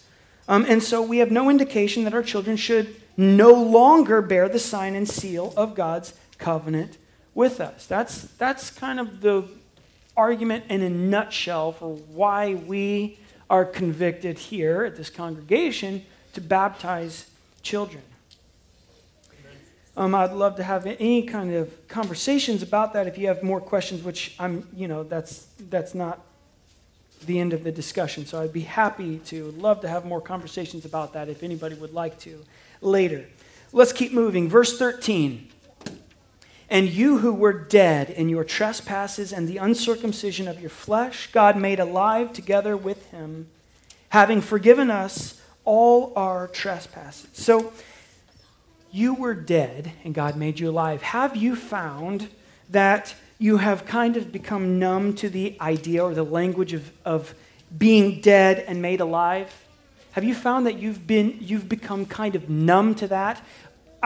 [0.47, 4.59] um, and so we have no indication that our children should no longer bear the
[4.59, 6.97] sign and seal of God's covenant
[7.35, 7.85] with us.
[7.85, 9.43] That's, that's kind of the
[10.17, 16.03] argument in a nutshell for why we are convicted here at this congregation
[16.33, 17.29] to baptize
[17.61, 18.01] children.
[19.95, 23.61] Um, I'd love to have any kind of conversations about that if you have more
[23.61, 26.21] questions, which I'm, you know, that's, that's not
[27.25, 28.25] the end of the discussion.
[28.25, 31.93] So I'd be happy to, love to have more conversations about that if anybody would
[31.93, 32.43] like to
[32.81, 33.25] later.
[33.71, 34.49] Let's keep moving.
[34.49, 35.49] Verse 13.
[36.69, 41.57] And you who were dead in your trespasses and the uncircumcision of your flesh, God
[41.57, 43.47] made alive together with him,
[44.09, 47.29] having forgiven us all our trespasses.
[47.33, 47.71] So
[48.91, 51.01] you were dead and God made you alive.
[51.01, 52.29] Have you found
[52.69, 57.33] that you have kind of become numb to the idea or the language of, of
[57.77, 59.53] being dead and made alive?
[60.11, 63.41] Have you found that you've, been, you've become kind of numb to that?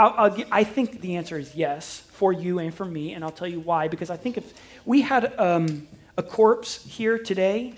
[0.02, 3.32] I'll, I'll, i think the answer is yes for you and for me, and I'll
[3.32, 3.88] tell you why.
[3.88, 4.52] Because I think if
[4.84, 5.88] we had um,
[6.18, 7.76] a corpse here today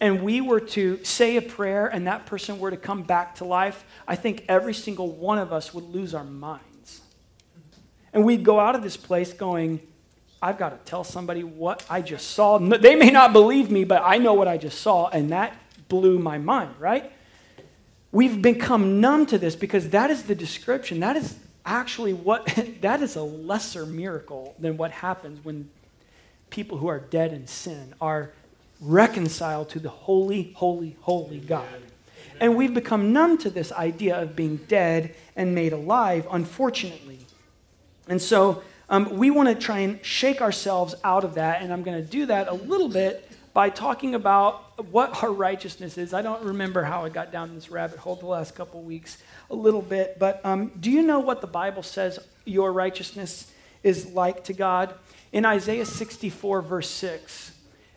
[0.00, 3.44] and we were to say a prayer and that person were to come back to
[3.44, 7.00] life, I think every single one of us would lose our minds.
[8.12, 9.80] And we'd go out of this place going,
[10.42, 12.58] I've got to tell somebody what I just saw.
[12.58, 15.56] They may not believe me, but I know what I just saw, and that
[15.88, 17.12] blew my mind, right?
[18.10, 21.00] We've become numb to this because that is the description.
[21.00, 22.46] That is actually what,
[22.80, 25.70] that is a lesser miracle than what happens when
[26.50, 28.32] people who are dead in sin are
[28.80, 31.66] reconciled to the holy, holy, holy God.
[32.40, 37.20] And we've become numb to this idea of being dead and made alive, unfortunately.
[38.08, 41.82] And so, um, we want to try and shake ourselves out of that, and I'm
[41.82, 46.14] going to do that a little bit by talking about what our righteousness is.
[46.14, 49.18] I don't remember how I got down this rabbit hole the last couple weeks
[49.50, 53.50] a little bit, but um, do you know what the Bible says your righteousness
[53.82, 54.94] is like to God?
[55.32, 57.52] In Isaiah 64, verse 6,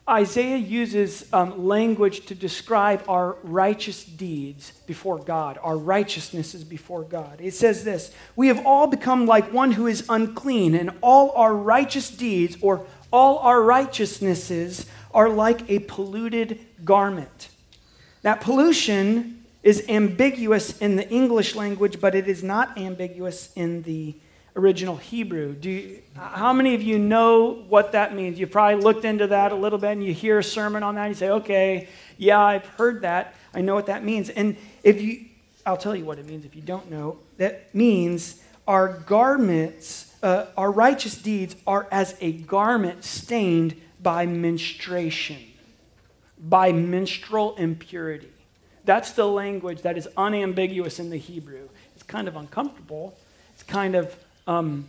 [0.07, 7.41] Isaiah uses um, language to describe our righteous deeds before God, our righteousnesses before God.
[7.41, 11.55] It says this We have all become like one who is unclean, and all our
[11.55, 14.85] righteous deeds, or all our righteousnesses,
[15.15, 17.49] are like a polluted garment.
[18.21, 24.13] That pollution is ambiguous in the English language, but it is not ambiguous in the
[24.55, 25.53] original Hebrew.
[25.53, 28.37] Do you, how many of you know what that means?
[28.39, 31.05] You've probably looked into that a little bit and you hear a sermon on that
[31.05, 31.87] and you say, okay,
[32.17, 33.35] yeah, I've heard that.
[33.53, 34.29] I know what that means.
[34.29, 35.25] And if you,
[35.65, 37.19] I'll tell you what it means if you don't know.
[37.37, 45.39] That means our garments, uh, our righteous deeds are as a garment stained by menstruation,
[46.39, 48.29] by menstrual impurity.
[48.83, 51.67] That's the language that is unambiguous in the Hebrew.
[51.95, 53.17] It's kind of uncomfortable.
[53.55, 54.85] It's kind of um,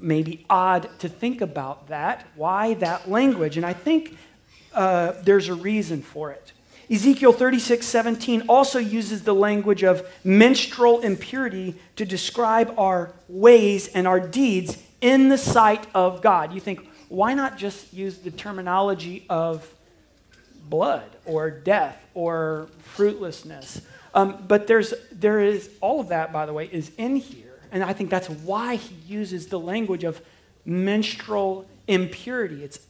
[0.00, 2.26] maybe odd to think about that.
[2.34, 3.56] Why that language?
[3.56, 4.16] And I think
[4.74, 6.50] uh, there's a reason for it.
[6.90, 14.08] Ezekiel 36, 17 also uses the language of menstrual impurity to describe our ways and
[14.08, 16.52] our deeds in the sight of God.
[16.52, 19.70] You think, why not just use the terminology of
[20.70, 23.82] blood or death or fruitlessness?
[24.14, 27.60] Um, but there's, there is, all of that, by the way, is in here.
[27.70, 30.22] And I think that's why he uses the language of
[30.64, 32.64] menstrual impurity.
[32.64, 32.80] It's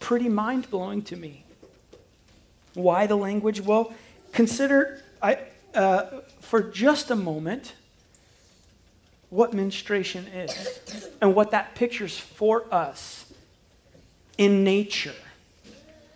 [0.00, 1.44] pretty mind blowing to me.
[2.72, 3.60] Why the language?
[3.60, 3.92] Well,
[4.32, 5.40] consider I,
[5.74, 7.74] uh, for just a moment
[9.30, 10.80] what menstruation is
[11.20, 13.32] and what that pictures for us
[14.38, 15.14] in nature.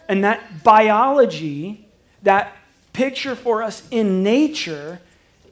[0.08, 1.86] And that biology,
[2.22, 2.56] that
[2.92, 5.00] picture for us in nature,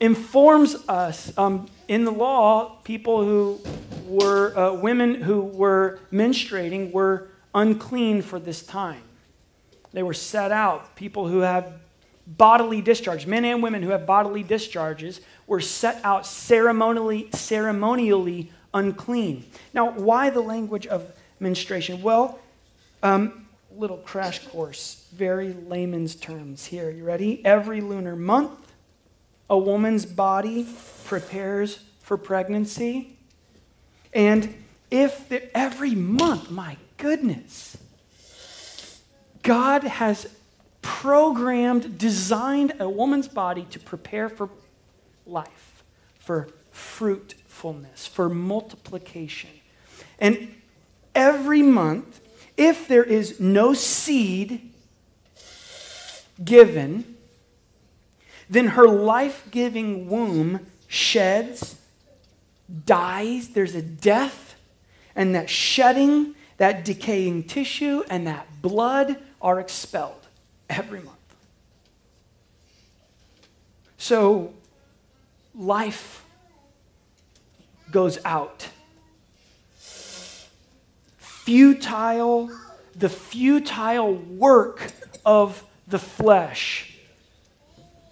[0.01, 1.37] informs us.
[1.39, 3.61] Um, in the law, people who
[4.07, 9.03] were, uh, women who were menstruating were unclean for this time.
[9.93, 10.97] They were set out.
[10.97, 11.73] People who have
[12.37, 19.45] bodily discharge, men and women who have bodily discharges, were set out ceremonially, ceremonially unclean.
[19.73, 21.11] Now, why the language of
[21.41, 22.03] menstruation?
[22.03, 22.39] Well,
[23.03, 26.91] um, little crash course, very layman's terms here.
[26.91, 27.45] You ready?
[27.45, 28.73] Every lunar month,
[29.49, 30.67] a woman's body
[31.07, 33.17] prepares for pregnancy.
[34.13, 34.55] And
[34.91, 37.77] if the, every month, my goodness,
[39.43, 40.29] God has
[40.89, 44.49] programmed, designed a woman's body to prepare for
[45.27, 45.85] life,
[46.19, 49.51] for fruitfulness, for multiplication.
[50.19, 50.55] And
[51.15, 52.21] every month,
[52.57, 54.73] if there is no seed
[56.43, 57.17] given,
[58.49, 61.77] then her life giving womb sheds,
[62.87, 64.55] dies, there's a death,
[65.15, 70.18] and that shedding, that decaying tissue, and that blood are expelled
[70.69, 71.17] every month.
[73.97, 74.55] So
[75.55, 76.25] life
[77.91, 78.69] goes out.
[81.19, 82.51] Futile,
[82.95, 84.93] the futile work
[85.25, 86.95] of the flesh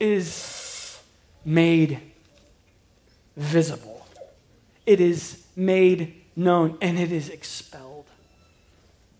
[0.01, 0.99] is
[1.45, 2.01] made
[3.37, 4.07] visible.
[4.85, 7.96] It is made known and it is expelled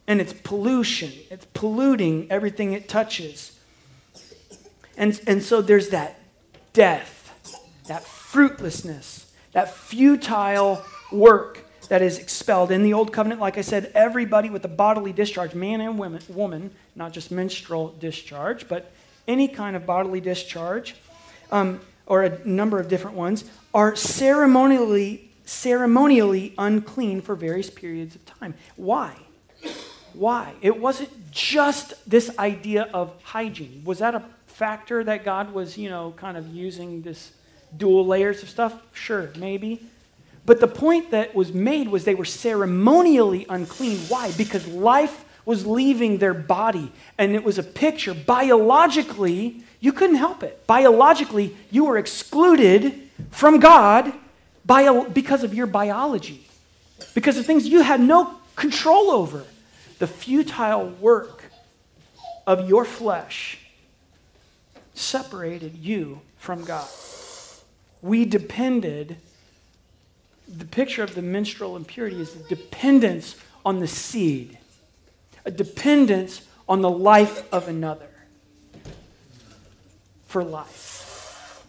[0.07, 1.13] and it's pollution.
[1.31, 3.59] It's polluting everything it touches.
[4.97, 6.19] And, and so there's that
[6.73, 7.33] death,
[7.87, 10.83] that fruitlessness, that futile
[11.13, 12.71] work that is expelled.
[12.71, 16.23] In the Old Covenant, like I said, everybody with a bodily discharge, man and woman,
[16.29, 18.93] woman not just menstrual discharge, but
[19.29, 20.97] any kind of bodily discharge,
[21.51, 23.45] um, or a number of different ones,
[23.75, 28.55] are ceremonially, ceremonially unclean for various periods of time.
[28.77, 29.17] Why?
[30.17, 30.55] Why?
[30.63, 33.83] It wasn't just this idea of hygiene.
[33.85, 37.33] Was that a factor that God was, you know, kind of using this
[37.77, 38.75] dual layers of stuff?
[38.95, 39.83] Sure, maybe.
[40.47, 43.99] But the point that was made was they were ceremonially unclean.
[44.09, 44.33] Why?
[44.33, 46.91] Because life was leaving their body.
[47.19, 48.15] And it was a picture.
[48.15, 50.67] Biologically, you couldn't help it.
[50.67, 54.15] Biologically, you were excluded from God
[54.65, 56.47] bio- because of your biology,
[57.15, 59.45] because of things you had no control over
[59.99, 61.45] the futile work
[62.47, 63.59] of your flesh
[64.95, 66.89] separated you from God.
[68.03, 69.17] We depended,
[70.47, 74.59] the picture of the menstrual impurity is the dependence on the seed,
[75.45, 78.09] a dependence on the life of another
[80.27, 81.65] for life.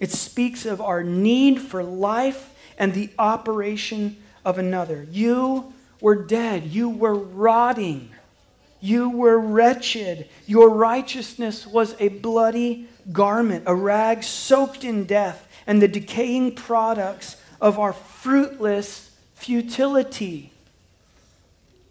[0.00, 5.06] It speaks of our need for life and the operation of another.
[5.10, 6.64] You were dead.
[6.64, 8.10] You were rotting.
[8.80, 10.28] You were wretched.
[10.46, 17.36] Your righteousness was a bloody garment, a rag soaked in death, and the decaying products
[17.60, 20.52] of our fruitless futility.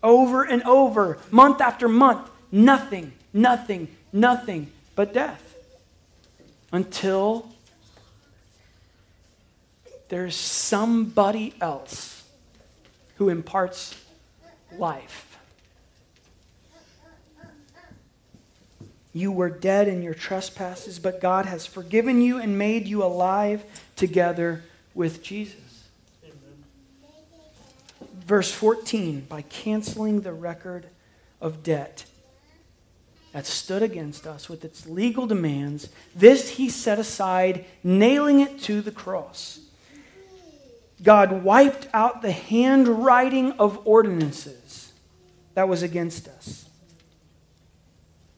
[0.02, 5.56] Over and over, month after month, nothing, nothing, nothing but death.
[6.72, 7.50] Until
[10.10, 12.17] there's somebody else
[13.18, 13.96] who imparts
[14.78, 15.38] life.
[19.14, 23.64] You were dead in your trespasses, but God has forgiven you and made you alive
[23.96, 24.64] together
[24.94, 25.88] with Jesus.
[28.26, 30.88] Verse 14 by canceling the record
[31.42, 32.06] of debt
[33.32, 38.82] that stood against us with its legal demands, this he set aside, nailing it to
[38.82, 39.67] the cross.
[41.02, 44.92] God wiped out the handwriting of ordinances
[45.54, 46.66] that was against us.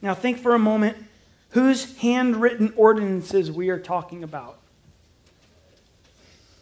[0.01, 0.97] Now, think for a moment
[1.49, 4.57] whose handwritten ordinances we are talking about.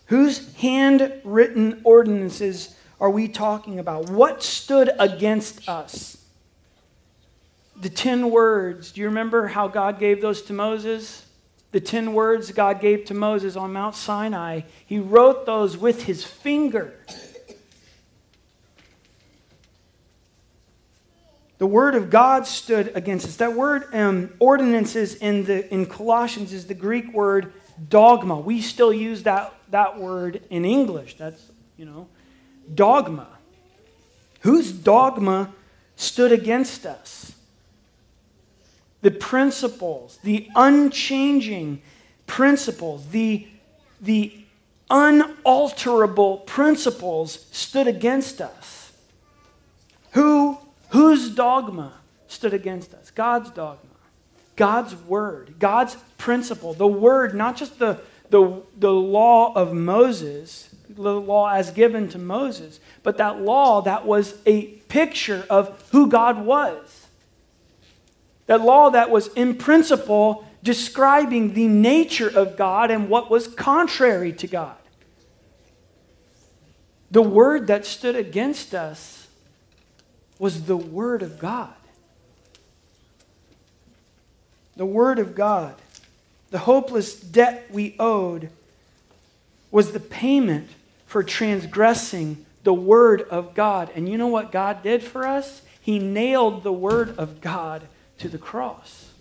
[0.08, 4.10] Whose handwritten ordinances are we talking about?
[4.10, 6.18] What stood against us?
[7.76, 8.92] The ten words.
[8.92, 11.27] Do you remember how God gave those to Moses?
[11.72, 14.62] The ten words God gave to Moses on Mount Sinai.
[14.86, 16.94] He wrote those with his finger.
[21.58, 23.36] The word of God stood against us.
[23.38, 27.52] That word um, ordinances in, the, in Colossians is the Greek word
[27.90, 28.40] dogma.
[28.40, 31.18] We still use that, that word in English.
[31.18, 32.08] That's, you know,
[32.74, 33.28] dogma.
[34.42, 35.52] Whose dogma
[35.96, 37.34] stood against us?
[39.02, 41.82] The principles, the unchanging
[42.26, 43.48] principles, the,
[44.02, 44.34] the
[44.90, 48.92] unalterable principles stood against us.
[50.12, 50.58] Who,
[50.90, 51.94] whose dogma
[52.28, 53.12] stood against us?
[53.12, 53.88] God's dogma.
[54.56, 61.14] God's word, God's principle, the word, not just the, the, the law of Moses, the
[61.14, 66.44] law as given to Moses, but that law that was a picture of who God
[66.44, 67.07] was.
[68.48, 74.34] That law that was, in principle, describing the nature of God and what was contrary
[74.34, 74.76] to God.
[77.12, 79.28] The word that stood against us
[80.40, 81.74] was the Word of God.
[84.76, 85.76] The Word of God.
[86.52, 88.50] The hopeless debt we owed
[89.72, 90.70] was the payment
[91.06, 93.90] for transgressing the Word of God.
[93.96, 95.62] And you know what God did for us?
[95.82, 97.88] He nailed the Word of God
[98.20, 99.12] to the cross.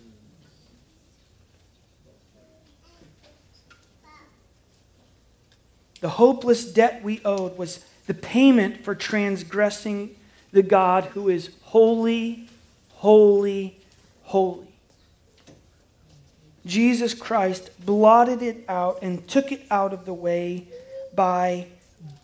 [5.99, 10.15] The hopeless debt we owed was the payment for transgressing
[10.51, 12.47] the God who is holy,
[12.93, 13.79] holy,
[14.23, 14.67] holy.
[16.65, 20.67] Jesus Christ blotted it out and took it out of the way
[21.15, 21.67] by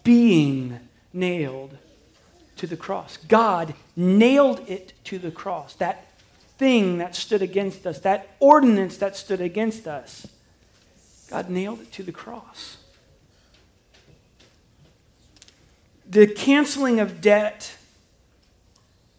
[0.04, 0.80] being
[1.12, 1.78] nailed
[2.58, 3.18] to the cross.
[3.28, 5.74] God nailed it to the cross.
[5.76, 6.06] That
[6.64, 10.26] thing that stood against us, that ordinance that stood against us,
[11.30, 12.78] God nailed it to the cross.
[16.10, 17.76] The canceling of debt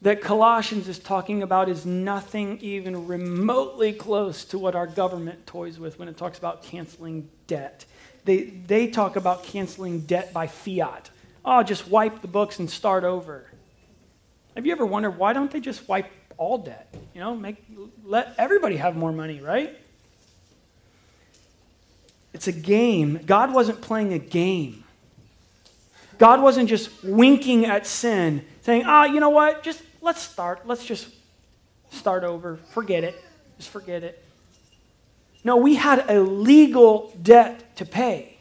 [0.00, 5.78] that Colossians is talking about is nothing even remotely close to what our government toys
[5.78, 7.84] with when it talks about canceling debt.
[8.24, 11.10] They, they talk about canceling debt by fiat.
[11.44, 13.44] Oh, just wipe the books and start over.
[14.54, 16.94] Have you ever wondered why don't they just wipe all debt.
[17.14, 17.64] You know, make
[18.04, 19.76] let everybody have more money, right?
[22.32, 23.20] It's a game.
[23.24, 24.84] God wasn't playing a game.
[26.18, 29.62] God wasn't just winking at sin, saying, "Ah, oh, you know what?
[29.62, 30.66] Just let's start.
[30.66, 31.08] Let's just
[31.90, 32.56] start over.
[32.70, 33.22] Forget it.
[33.56, 34.22] Just forget it."
[35.44, 38.38] No, we had a legal debt to pay.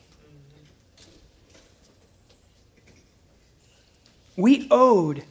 [4.36, 5.24] We owed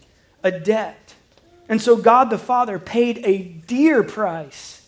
[0.42, 1.14] a debt.
[1.68, 4.86] And so God the Father paid a dear price,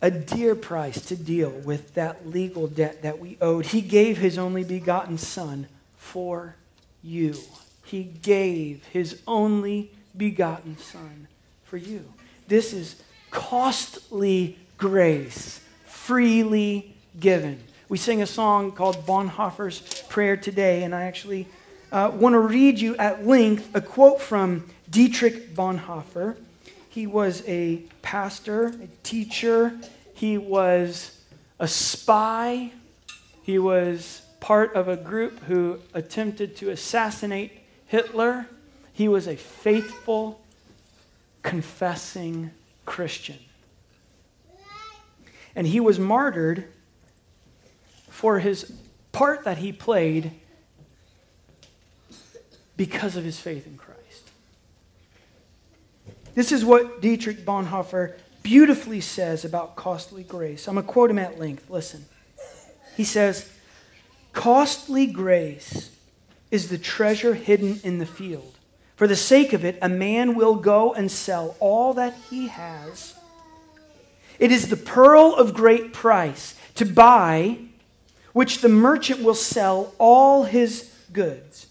[0.00, 3.66] a dear price to deal with that legal debt that we owed.
[3.66, 6.56] He gave his only begotten Son for
[7.02, 7.36] you.
[7.84, 11.28] He gave his only begotten Son
[11.64, 12.04] for you.
[12.48, 17.62] This is costly grace, freely given.
[17.88, 21.46] We sing a song called Bonhoeffer's Prayer today, and I actually
[21.92, 26.36] uh, want to read you at length a quote from Dietrich Bonhoeffer.
[26.88, 29.78] He was a pastor, a teacher,
[30.14, 31.18] he was
[31.60, 32.72] a spy,
[33.42, 37.52] he was part of a group who attempted to assassinate
[37.86, 38.46] Hitler.
[38.92, 40.40] He was a faithful,
[41.42, 42.50] confessing
[42.86, 43.38] Christian.
[45.54, 46.64] And he was martyred
[48.08, 48.72] for his
[49.12, 50.32] part that he played
[52.76, 54.30] because of his faith in Christ.
[56.34, 60.66] This is what Dietrich Bonhoeffer beautifully says about costly grace.
[60.66, 61.70] I'm going to quote him at length.
[61.70, 62.06] Listen.
[62.96, 63.50] He says,
[64.32, 65.90] Costly grace
[66.50, 68.54] is the treasure hidden in the field.
[68.96, 73.14] For the sake of it, a man will go and sell all that he has
[74.38, 77.58] It is the pearl of great price to buy,
[78.32, 81.66] which the merchant will sell all his goods.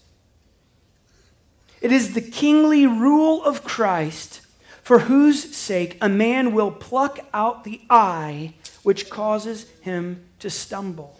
[1.82, 4.40] It is the kingly rule of Christ,
[4.84, 8.54] for whose sake a man will pluck out the eye
[8.84, 11.18] which causes him to stumble.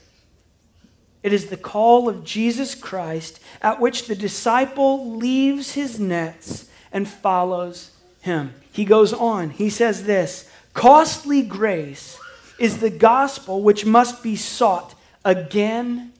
[1.24, 7.08] It is the call of Jesus Christ at which the disciple leaves his nets and
[7.08, 7.90] follows
[8.20, 8.54] him.
[8.72, 12.20] He goes on, he says this Costly grace
[12.60, 14.94] is the gospel which must be sought
[15.24, 16.12] again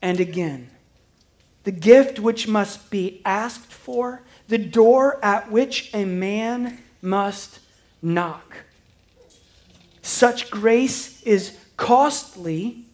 [0.00, 0.70] and again.
[1.64, 7.60] The gift which must be asked for, the door at which a man must
[8.00, 8.56] knock.
[10.00, 12.86] Such grace is costly.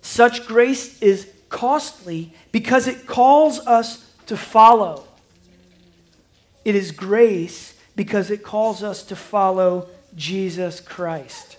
[0.00, 5.04] Such grace is costly because it calls us to follow.
[6.64, 11.56] It is grace because it calls us to follow Jesus Christ.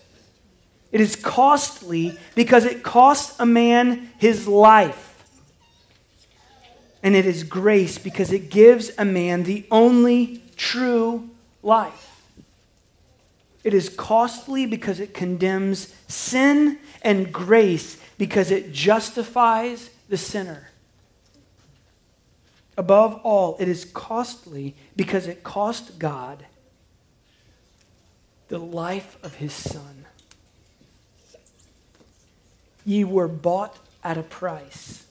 [0.94, 5.13] It is costly because it costs a man his life.
[7.04, 11.30] And it is grace because it gives a man the only true
[11.62, 12.22] life.
[13.64, 20.70] It is costly because it condemns sin, and grace because it justifies the sinner.
[22.78, 26.46] Above all, it is costly because it cost God
[28.48, 30.06] the life of his Son.
[32.86, 35.06] Ye were bought at a price.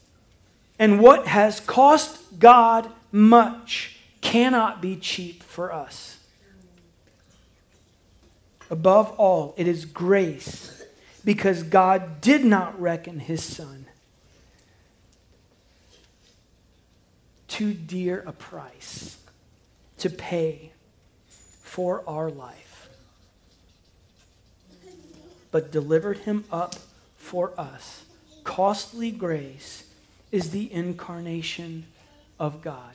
[0.83, 6.19] And what has cost God much cannot be cheap for us.
[8.69, 10.83] Above all, it is grace
[11.25, 13.87] because God did not reckon his Son
[17.47, 19.19] too dear a price
[19.99, 20.73] to pay
[21.63, 22.89] for our life,
[25.53, 26.75] but delivered him up
[27.17, 28.05] for us.
[28.43, 29.85] Costly grace
[30.33, 31.85] is the incarnation
[32.41, 32.95] of God.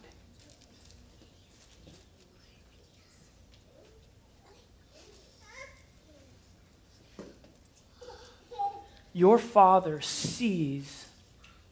[9.14, 11.08] Your Father sees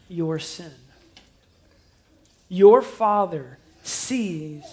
[0.08, 0.72] your sin.
[2.48, 4.64] Your Father sees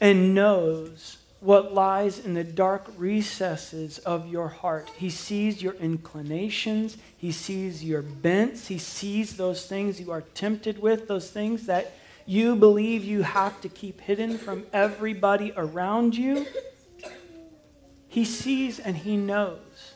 [0.00, 4.90] and knows what lies in the dark recesses of your heart.
[4.96, 10.82] He sees your inclinations, He sees your bents, He sees those things you are tempted
[10.82, 11.92] with, those things that
[12.26, 16.46] you believe you have to keep hidden from everybody around you.
[18.08, 19.94] He sees and He knows.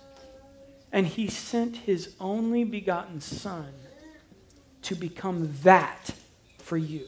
[0.92, 3.72] And He sent His only begotten Son
[4.82, 6.12] to become that
[6.58, 7.06] for you.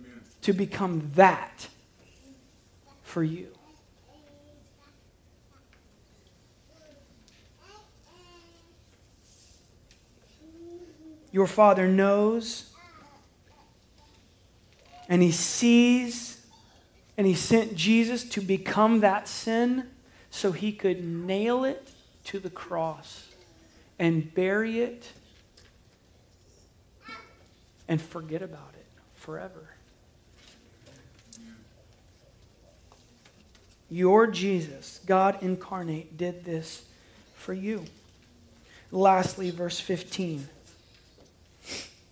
[0.00, 0.22] Amen.
[0.42, 1.68] To become that
[3.02, 3.48] for you.
[11.30, 12.70] Your Father knows
[15.08, 16.46] and He sees
[17.16, 19.88] and He sent Jesus to become that sin
[20.30, 21.90] so He could nail it
[22.24, 23.28] to the cross
[23.98, 25.12] and bury it
[27.88, 29.71] and forget about it forever.
[33.92, 36.86] Your Jesus, God incarnate, did this
[37.34, 37.84] for you.
[38.90, 40.48] Lastly, verse 15.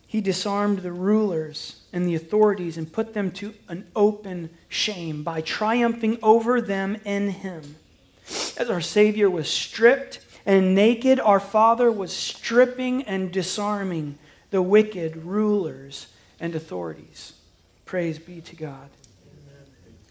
[0.07, 5.41] He disarmed the rulers and the authorities and put them to an open shame by
[5.41, 7.77] triumphing over them in him.
[8.59, 14.19] As our Savior was stripped and naked, our Father was stripping and disarming
[14.51, 16.09] the wicked rulers
[16.39, 17.33] and authorities.
[17.87, 18.91] Praise be to God.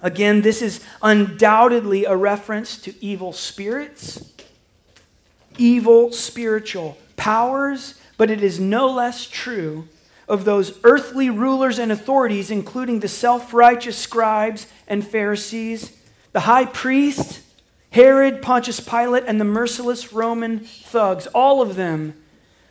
[0.02, 4.34] Again, this is undoubtedly a reference to evil spirits,
[5.58, 9.88] evil spiritual powers, but it is no less true
[10.28, 15.92] of those earthly rulers and authorities, including the self righteous scribes and Pharisees,
[16.32, 17.42] the high priest,
[17.90, 21.28] Herod, Pontius Pilate, and the merciless Roman thugs.
[21.28, 22.14] All of them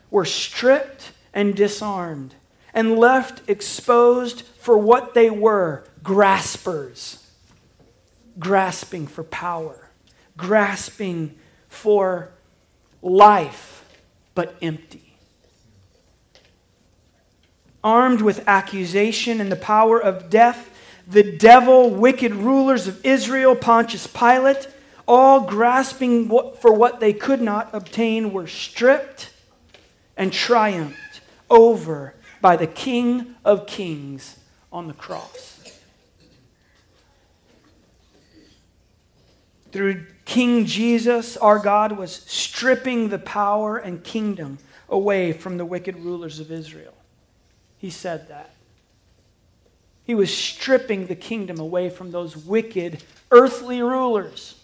[0.09, 2.33] were stripped and disarmed
[2.73, 7.23] and left exposed for what they were graspers,
[8.39, 9.91] grasping for power,
[10.35, 11.35] grasping
[11.67, 12.31] for
[13.03, 13.85] life,
[14.33, 15.13] but empty.
[17.83, 20.71] Armed with accusation and the power of death,
[21.07, 24.67] the devil, wicked rulers of Israel, Pontius Pilate,
[25.07, 29.29] all grasping for what they could not obtain, were stripped
[30.17, 34.39] and triumphed over by the King of Kings
[34.71, 35.58] on the cross.
[39.71, 44.57] Through King Jesus, our God was stripping the power and kingdom
[44.89, 46.93] away from the wicked rulers of Israel.
[47.77, 48.53] He said that.
[50.03, 54.55] He was stripping the kingdom away from those wicked earthly rulers.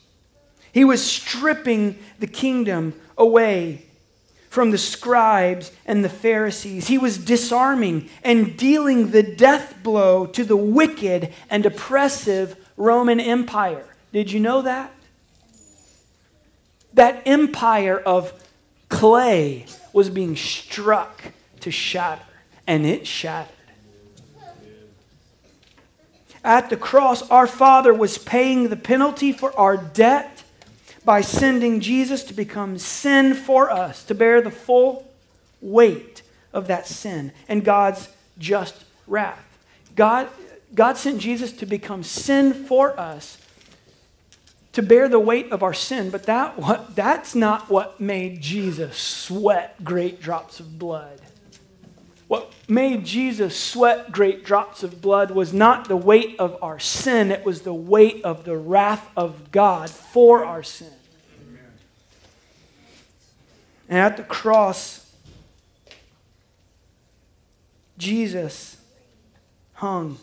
[0.71, 3.85] He was stripping the kingdom away
[4.49, 6.87] from the scribes and the Pharisees.
[6.87, 13.85] He was disarming and dealing the death blow to the wicked and oppressive Roman Empire.
[14.11, 14.94] Did you know that?
[16.95, 18.33] That empire of
[18.89, 21.21] clay was being struck
[21.61, 22.21] to shatter,
[22.67, 23.51] and it shattered.
[26.43, 30.43] At the cross, our Father was paying the penalty for our debt
[31.03, 35.11] by sending Jesus to become sin for us, to bear the full
[35.61, 36.21] weight
[36.53, 39.57] of that sin and God's just wrath.
[39.95, 40.29] God,
[40.73, 43.37] God sent Jesus to become sin for us
[44.75, 48.97] to bear the weight of our sin, but that, what, that's not what made Jesus
[48.97, 51.21] sweat great drops of blood.
[52.27, 57.31] What made Jesus sweat great drops of blood was not the weight of our sin,
[57.31, 60.91] it was the weight of the wrath of God for our sin.
[63.87, 65.09] And at the cross,
[67.97, 68.75] Jesus
[69.75, 70.17] hung,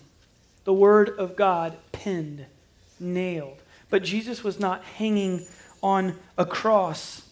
[0.64, 2.44] the Word of God pinned,
[3.00, 3.61] nailed
[3.92, 5.44] but Jesus was not hanging
[5.82, 7.28] on a cross,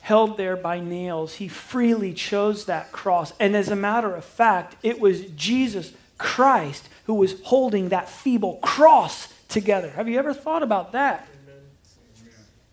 [0.00, 1.34] held there by nails.
[1.34, 3.34] He freely chose that cross.
[3.38, 8.54] And as a matter of fact, it was Jesus Christ who was holding that feeble
[8.62, 9.90] cross together.
[9.90, 11.28] Have you ever thought about that?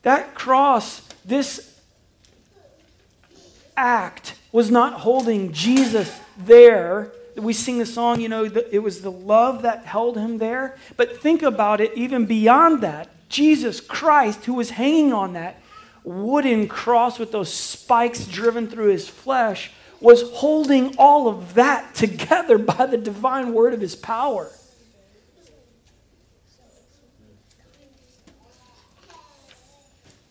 [0.04, 1.78] That cross, this
[3.76, 7.12] act, was not holding Jesus there
[7.42, 10.78] we sing the song, you know, it was the love that held him there.
[10.98, 13.10] But think about it even beyond that.
[13.30, 15.62] Jesus Christ, who was hanging on that
[16.04, 22.58] wooden cross with those spikes driven through his flesh, was holding all of that together
[22.58, 24.52] by the divine word of his power.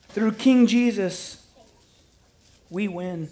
[0.08, 1.46] Through King Jesus,
[2.70, 3.30] we win.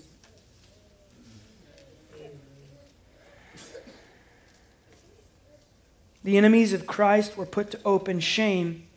[6.27, 8.89] The enemies of Christ were put to open shame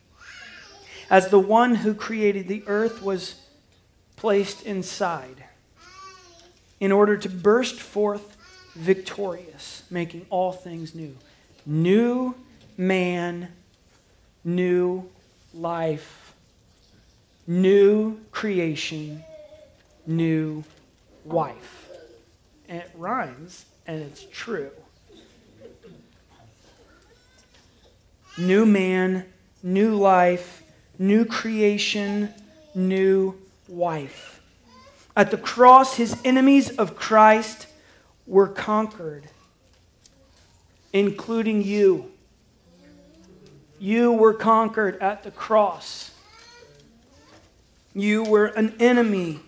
[1.12, 3.36] as the one who created the earth was
[4.16, 5.44] placed inside
[6.80, 8.36] in order to burst forth
[8.74, 11.16] victorious, making all things new.
[11.68, 12.34] New
[12.76, 13.50] man,
[14.44, 15.08] new
[15.54, 16.34] life,
[17.46, 19.24] new creation,
[20.08, 20.64] new
[21.24, 21.92] wife.
[22.68, 24.72] And it rhymes and it's true.
[28.38, 29.26] New man,
[29.64, 30.64] new life,
[30.98, 32.34] new creation,
[32.76, 33.36] new
[33.68, 34.42] wife.
[35.16, 37.68] At the cross, his enemies of Christ
[38.26, 39.28] were conquered,
[40.94, 42.12] including you.
[43.80, 46.12] You were conquered at the cross.
[47.94, 49.40] You were an enemy,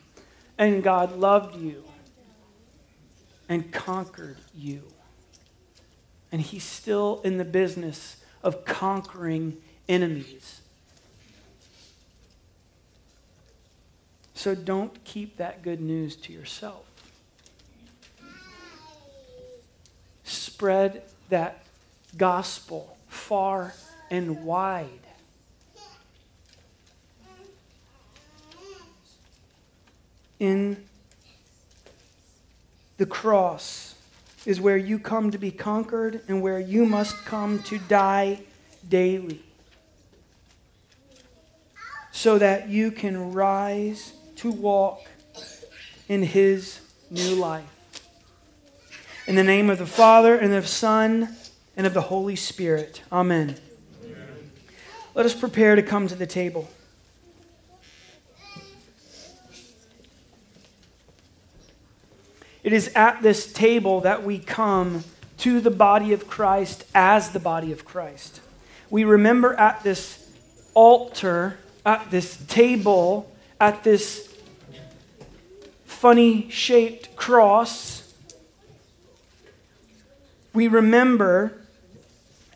[0.58, 1.84] and God loved you
[3.48, 4.84] and conquered you.
[6.32, 10.62] And He's still in the business of conquering enemies.
[14.34, 16.86] So don't keep that good news to yourself.
[20.24, 21.64] Spread that
[22.18, 23.76] gospel far
[24.10, 24.88] and wide.
[30.40, 30.84] In
[32.98, 33.91] the cross,
[34.46, 38.40] is where you come to be conquered and where you must come to die
[38.88, 39.42] daily
[42.12, 45.02] so that you can rise to walk
[46.08, 46.80] in his
[47.10, 47.66] new life.
[49.28, 51.36] In the name of the Father, and of the Son,
[51.78, 53.02] and of the Holy Spirit.
[53.12, 53.56] Amen.
[54.04, 54.52] Amen.
[55.16, 56.70] Let us prepare to come to the table.
[62.64, 65.04] It is at this table that we come
[65.40, 68.42] to the body of Christ as the body of Christ.
[68.90, 70.30] We remember at this
[70.74, 74.32] altar, at this table, at this
[75.86, 78.14] funny shaped cross,
[80.54, 81.58] we remember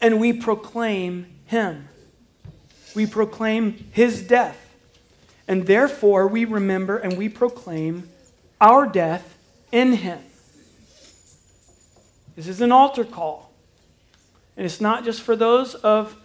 [0.01, 1.87] and we proclaim Him.
[2.93, 4.61] We proclaim His death.
[5.47, 8.09] And therefore, we remember and we proclaim
[8.59, 9.34] our death
[9.75, 10.19] in him.
[12.37, 13.51] This is an altar call.
[14.55, 16.15] And it's not just for those of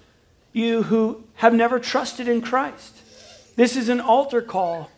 [0.52, 3.02] you who have never trusted in Christ.
[3.56, 4.88] This is an altar call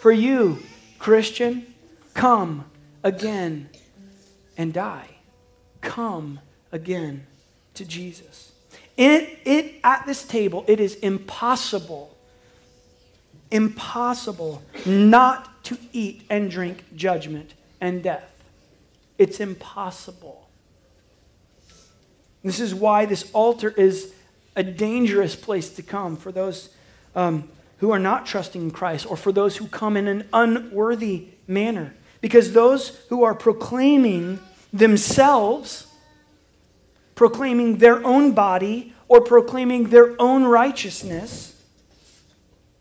[0.00, 0.62] for you,
[0.98, 1.74] Christian.
[2.14, 2.64] Come
[3.04, 3.68] again
[4.56, 5.10] and die.
[5.82, 6.40] Come
[6.72, 7.26] again
[7.74, 8.52] to Jesus.
[8.96, 12.16] It, it, at this table, it is impossible,
[13.50, 18.30] impossible not to eat and drink judgment and death.
[19.18, 20.48] It's impossible.
[22.42, 24.12] This is why this altar is
[24.56, 26.70] a dangerous place to come for those
[27.14, 27.48] um,
[27.78, 31.94] who are not trusting in Christ or for those who come in an unworthy manner.
[32.20, 34.40] Because those who are proclaiming
[34.72, 35.86] themselves,
[37.14, 41.54] proclaiming their own body, or proclaiming their own righteousness,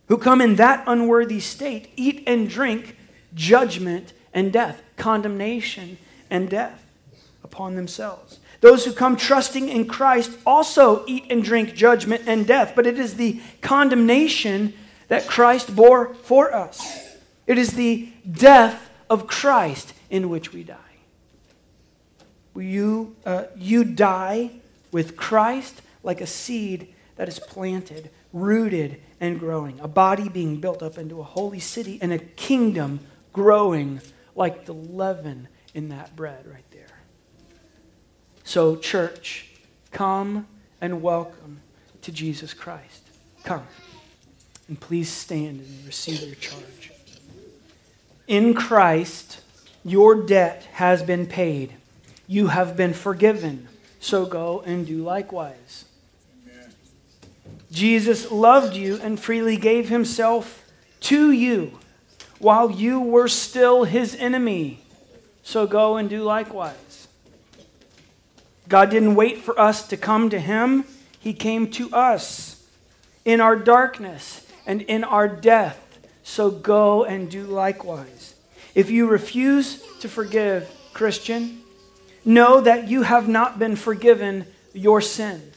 [0.07, 2.97] who come in that unworthy state, eat and drink
[3.33, 5.97] judgment and death, condemnation
[6.29, 6.85] and death
[7.43, 8.39] upon themselves.
[8.61, 12.99] Those who come trusting in Christ also eat and drink judgment and death, but it
[12.99, 14.75] is the condemnation
[15.07, 17.15] that Christ bore for us.
[17.47, 20.75] It is the death of Christ in which we die.
[22.55, 24.51] You, uh, you die
[24.91, 30.83] with Christ like a seed that is planted, rooted, and growing, a body being built
[30.83, 32.99] up into a holy city, and a kingdom
[33.33, 33.99] growing
[34.37, 36.85] like the leaven in that bread right there.
[38.43, 39.49] So, church,
[39.91, 40.47] come
[40.79, 41.59] and welcome
[42.03, 43.01] to Jesus Christ.
[43.43, 43.67] Come.
[44.69, 46.91] And please stand and receive your charge.
[48.27, 49.41] In Christ,
[49.83, 51.73] your debt has been paid.
[52.27, 53.67] You have been forgiven.
[53.99, 55.85] So go and do likewise.
[56.45, 56.73] Amen.
[57.71, 60.63] Jesus loved you and freely gave himself
[61.01, 61.79] to you
[62.39, 64.81] while you were still his enemy.
[65.43, 67.07] So go and do likewise.
[68.67, 70.85] God didn't wait for us to come to him,
[71.19, 72.63] he came to us
[73.25, 75.83] in our darkness and in our death.
[76.23, 78.35] So go and do likewise.
[78.75, 81.61] If you refuse to forgive, Christian,
[82.25, 85.51] know that you have not been forgiven your sin.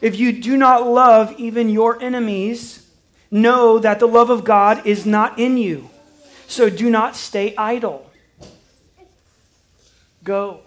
[0.00, 2.85] If you do not love even your enemies,
[3.30, 5.90] know that the love of God is not in you.
[6.46, 8.10] So do not stay idle.
[10.22, 10.60] Go.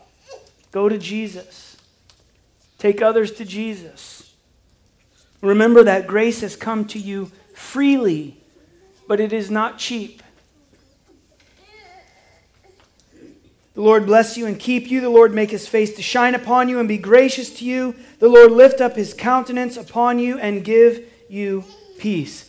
[0.72, 1.78] Go to Jesus.
[2.78, 4.34] Take others to Jesus.
[5.42, 8.38] Remember that grace has come to you freely,
[9.08, 10.22] but it is not cheap.
[13.74, 15.00] The Lord bless you and keep you.
[15.00, 17.96] The Lord make his face to shine upon you and be gracious to you.
[18.20, 21.64] The Lord lift up his countenance upon you and give you
[21.98, 22.49] peace.